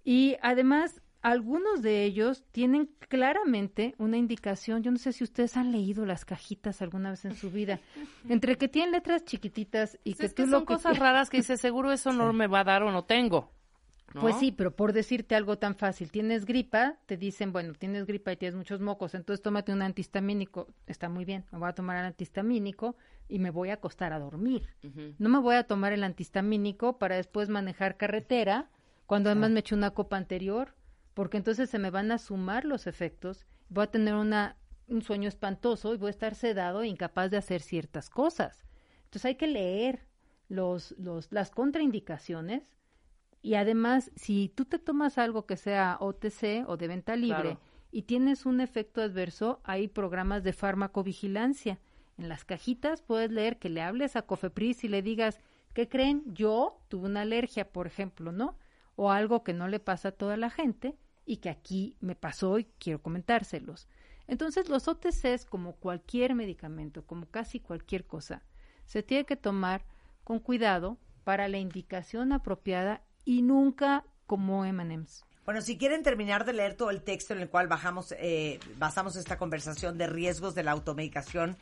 Y 0.06 0.38
además, 0.42 1.02
algunos 1.26 1.82
de 1.82 2.04
ellos 2.04 2.44
tienen 2.52 2.88
claramente 3.00 3.96
una 3.98 4.16
indicación. 4.16 4.84
Yo 4.84 4.92
no 4.92 5.00
sé 5.00 5.12
si 5.12 5.24
ustedes 5.24 5.58
han 5.58 5.72
leído 5.72 6.06
las 6.06 6.24
cajitas 6.24 6.84
alguna 6.84 7.10
vez 7.10 7.26
en 7.26 7.36
su 7.36 7.50
vida. 7.50 7.80
Entre 8.30 8.58
que 8.58 8.68
tienen 8.68 8.92
letras 8.92 9.26
chiquititas 9.26 9.98
y 10.04 10.14
que 10.14 10.28
es 10.28 10.36
tú 10.36 10.44
que 10.44 10.48
lo 10.48 10.58
son 10.58 10.68
que 10.68 10.74
cosas 10.76 11.00
raras 11.00 11.32
que 11.32 11.38
dices, 11.38 11.60
seguro 11.60 11.92
eso 11.92 12.14
no 12.14 12.32
me 12.32 12.46
va 12.46 12.60
a 12.60 12.64
dar 12.64 12.84
o 12.84 12.92
no 12.92 13.06
tengo. 13.06 13.52
¿no? 14.14 14.22
Pues 14.22 14.36
sí, 14.36 14.52
pero 14.52 14.76
por 14.76 14.94
decirte 14.94 15.34
algo 15.34 15.58
tan 15.58 15.74
fácil, 15.76 16.12
tienes 16.12 16.46
gripa, 16.46 17.00
te 17.08 17.18
dicen, 17.18 17.52
bueno, 17.52 17.74
tienes 17.74 18.06
gripa 18.06 18.32
y 18.32 18.38
tienes 18.38 18.56
muchos 18.56 18.80
mocos, 18.80 19.16
entonces 19.16 19.42
tómate 19.42 19.74
un 19.74 19.82
antihistamínico. 19.82 20.68
Está 20.86 21.10
muy 21.10 21.26
bien, 21.26 21.44
me 21.52 21.58
voy 21.58 21.70
a 21.70 21.74
tomar 21.74 21.98
el 21.98 22.06
antihistamínico 22.06 22.98
y 23.28 23.40
me 23.40 23.50
voy 23.50 23.72
a 23.72 23.74
acostar 23.74 24.14
a 24.14 24.20
dormir. 24.20 24.70
No 25.18 25.30
me 25.30 25.40
voy 25.40 25.56
a 25.56 25.64
tomar 25.64 25.92
el 25.92 26.04
antihistamínico 26.04 27.00
para 27.00 27.16
después 27.16 27.50
manejar 27.50 27.98
carretera 27.98 28.70
cuando 29.08 29.32
además 29.32 29.50
me 29.50 29.62
eché 29.62 29.74
una 29.74 29.90
copa 29.90 30.18
anterior, 30.18 30.76
porque 31.16 31.38
entonces 31.38 31.70
se 31.70 31.80
me 31.80 31.90
van 31.90 32.12
a 32.12 32.20
sumar 32.20 32.66
los 32.66 32.86
efectos, 32.86 33.48
voy 33.70 33.86
a 33.86 33.92
tener 33.92 34.14
una, 34.14 34.58
un 34.88 35.02
sueño 35.02 35.28
espantoso 35.28 35.94
y 35.94 35.98
voy 35.98 36.08
a 36.08 36.12
estar 36.12 36.36
sedado 36.36 36.84
e 36.84 36.88
incapaz 36.88 37.32
de 37.32 37.38
hacer 37.38 37.62
ciertas 37.62 38.12
cosas. 38.12 38.64
Entonces 39.06 39.26
hay 39.26 39.36
que 39.36 39.48
leer 39.48 40.06
los, 40.50 40.94
los, 41.00 41.32
las 41.32 41.50
contraindicaciones 41.50 42.70
y 43.42 43.56
además, 43.56 44.12
si 44.16 44.52
tú 44.54 44.66
te 44.66 44.78
tomas 44.78 45.18
algo 45.18 45.46
que 45.46 45.56
sea 45.56 45.98
OTC 46.00 46.66
o 46.68 46.78
de 46.78 46.88
venta 46.88 47.16
libre 47.16 47.42
Claro. 47.42 47.60
y 47.92 48.02
tienes 48.04 48.46
un 48.46 48.60
efecto 48.60 49.02
adverso, 49.02 49.62
hay 49.64 49.88
programas 49.88 50.44
de 50.44 50.52
farmacovigilancia. 50.52 51.80
En 52.18 52.28
las 52.28 52.44
cajitas 52.44 53.02
puedes 53.04 53.32
leer 53.32 53.58
que 53.58 53.70
le 53.70 53.82
hables 53.82 54.16
a 54.16 54.24
Cofepris 54.24 54.84
y 54.84 54.90
le 54.90 55.02
digas, 55.02 55.40
¿qué 55.74 55.88
creen? 55.88 56.24
Yo 56.26 56.82
tuve 56.90 57.06
una 57.08 57.22
alergia, 57.22 57.72
por 57.72 57.88
ejemplo, 57.88 58.32
¿no? 58.32 58.58
O 58.96 59.12
algo 59.12 59.44
que 59.44 59.54
no 59.54 59.68
le 59.68 59.80
pasa 59.80 60.10
a 60.10 60.12
toda 60.14 60.36
la 60.38 60.50
gente 60.50 60.98
y 61.26 61.38
que 61.38 61.50
aquí 61.50 61.98
me 62.00 62.16
pasó 62.16 62.60
y 62.60 62.66
quiero 62.80 63.02
comentárselos. 63.02 63.88
Entonces, 64.28 64.70
los 64.70 64.88
OTCs, 64.88 65.46
como 65.46 65.76
cualquier 65.76 66.36
medicamento, 66.36 67.06
como 67.06 67.28
casi 67.28 67.60
cualquier 67.60 68.06
cosa, 68.06 68.44
se 68.86 69.04
tiene 69.04 69.26
que 69.26 69.36
tomar 69.36 69.86
con 70.24 70.40
cuidado 70.40 70.98
para 71.24 71.48
la 71.48 71.58
indicación 71.58 72.32
apropiada 72.32 73.02
y 73.24 73.42
nunca 73.42 74.06
como 74.26 74.66
M&M's. 74.66 75.26
Bueno, 75.46 75.62
si 75.62 75.78
quieren 75.78 76.02
terminar 76.02 76.44
de 76.44 76.54
leer 76.54 76.76
todo 76.76 76.90
el 76.90 77.04
texto 77.04 77.34
en 77.34 77.40
el 77.40 77.50
cual 77.50 77.68
bajamos, 77.68 78.16
eh, 78.18 78.60
basamos 78.78 79.16
esta 79.16 79.38
conversación 79.38 79.98
de 79.98 80.08
riesgos 80.08 80.56
de 80.56 80.64
la 80.64 80.72
automedicación 80.72 81.56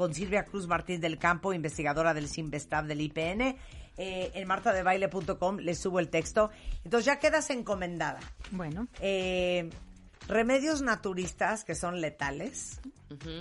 con 0.00 0.14
Silvia 0.14 0.44
Cruz 0.46 0.66
Martín 0.66 0.98
del 0.98 1.18
Campo, 1.18 1.52
investigadora 1.52 2.14
del 2.14 2.26
Sinvestab 2.26 2.86
del 2.86 3.02
IPN, 3.02 3.58
eh, 3.98 4.30
en 4.32 4.48
martadebaile.com 4.48 5.58
les 5.58 5.78
subo 5.78 5.98
el 6.00 6.08
texto. 6.08 6.48
Entonces 6.84 7.04
ya 7.04 7.18
quedas 7.18 7.50
encomendada. 7.50 8.18
Bueno, 8.50 8.88
Eh, 9.02 9.68
remedios 10.26 10.80
naturistas 10.80 11.64
que 11.66 11.74
son 11.74 12.00
letales, 12.00 12.80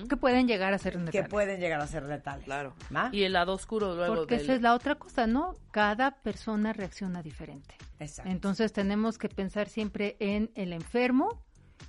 que 0.10 0.18
pueden 0.18 0.50
llegar 0.50 0.74
a 0.74 0.78
ser 0.80 0.96
que 0.98 1.00
letales. 1.00 1.30
pueden 1.30 1.62
llegar 1.62 1.80
a 1.80 1.88
ser 1.88 2.04
letales. 2.04 2.44
Claro. 2.44 2.74
¿Va? 2.94 3.08
Y 3.14 3.24
el 3.24 3.32
lado 3.32 3.54
oscuro 3.54 3.96
luego 3.96 4.14
Porque 4.14 4.36
del- 4.36 4.44
esa 4.44 4.56
es 4.56 4.62
la 4.62 4.74
otra 4.74 4.96
cosa, 4.96 5.28
¿no? 5.28 5.56
Cada 5.72 6.12
persona 6.12 6.74
reacciona 6.74 7.24
diferente. 7.24 7.74
Exacto. 8.02 8.30
Entonces 8.30 8.74
tenemos 8.74 9.18
que 9.18 9.30
pensar 9.30 9.70
siempre 9.70 10.18
en 10.20 10.52
el 10.56 10.74
enfermo 10.74 11.42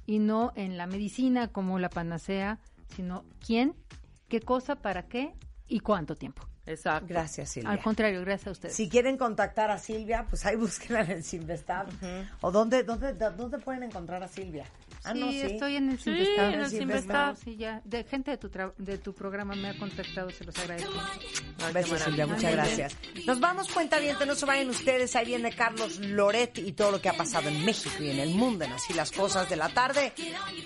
y 0.06 0.20
no 0.20 0.52
en 0.54 0.76
la 0.76 0.86
medicina 0.86 1.48
como 1.48 1.80
la 1.80 1.88
panacea, 1.90 2.60
sino 2.94 3.24
quién, 3.44 3.74
qué 4.30 4.40
cosa, 4.40 4.76
para 4.76 5.08
qué 5.08 5.34
y 5.66 5.80
cuánto 5.80 6.16
tiempo. 6.16 6.49
Exacto. 6.66 7.06
Gracias, 7.08 7.50
Silvia. 7.50 7.70
Al 7.70 7.82
contrario, 7.82 8.20
gracias 8.20 8.46
a 8.48 8.50
ustedes. 8.52 8.76
Si 8.76 8.88
quieren 8.88 9.16
contactar 9.16 9.70
a 9.70 9.78
Silvia, 9.78 10.26
pues 10.28 10.44
ahí 10.46 10.56
búsquenla 10.56 11.00
en 11.02 11.10
el 11.12 11.24
Sinvestab. 11.24 11.86
¿O 12.42 12.50
dónde, 12.52 12.84
dónde, 12.84 13.12
dónde 13.14 13.58
pueden 13.58 13.82
encontrar 13.84 14.22
a 14.22 14.28
Silvia? 14.28 14.64
Ah, 15.02 15.12
sí, 15.14 15.20
no, 15.20 15.30
sí. 15.30 15.40
estoy 15.40 15.76
en 15.76 15.90
el 15.90 15.98
Sí, 15.98 16.04
Sinvestab. 16.04 16.52
en 16.52 17.30
el. 17.30 17.36
Sí, 17.38 17.56
ya. 17.56 17.80
De 17.84 18.04
gente 18.04 18.30
de 18.32 18.36
tu, 18.36 18.48
tra- 18.50 18.74
de 18.76 18.98
tu 18.98 19.14
programa 19.14 19.54
me 19.56 19.70
ha 19.70 19.78
contactado, 19.78 20.30
se 20.30 20.44
los 20.44 20.56
agradezco. 20.58 20.92
Ay, 21.64 21.72
Besos, 21.72 21.90
maravilla. 21.92 22.04
Silvia, 22.04 22.26
muchas 22.26 22.52
gracias. 22.52 22.96
Nos 23.26 23.40
vamos, 23.40 23.68
cuenta 23.72 23.98
bien, 23.98 24.16
no 24.26 24.34
se 24.34 24.44
vayan 24.46 24.68
ustedes. 24.68 25.16
Ahí 25.16 25.26
viene 25.26 25.50
Carlos 25.52 25.98
Loret 25.98 26.58
y 26.58 26.72
todo 26.72 26.90
lo 26.92 27.00
que 27.00 27.08
ha 27.08 27.14
pasado 27.16 27.48
en 27.48 27.64
México 27.64 28.02
y 28.02 28.10
en 28.10 28.18
el 28.20 28.30
mundo, 28.34 28.64
en 28.66 28.72
así 28.72 28.92
las 28.92 29.10
cosas 29.10 29.48
de 29.48 29.56
la 29.56 29.70
tarde, 29.70 30.12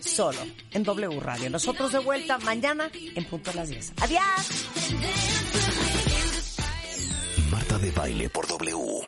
solo 0.01 0.41
en 0.73 0.83
W 0.83 1.21
Radio. 1.21 1.49
Nosotros 1.51 1.93
de 1.93 2.01
vuelta 2.01 2.37
mañana 2.39 2.91
en 2.93 3.25
punto 3.27 3.53
a 3.53 3.55
las 3.55 3.69
10. 3.69 3.93
¡Adiós! 4.03 5.94
de 7.85 7.91
Baile 7.91 8.31
por 8.31 8.47
W. 8.47 9.07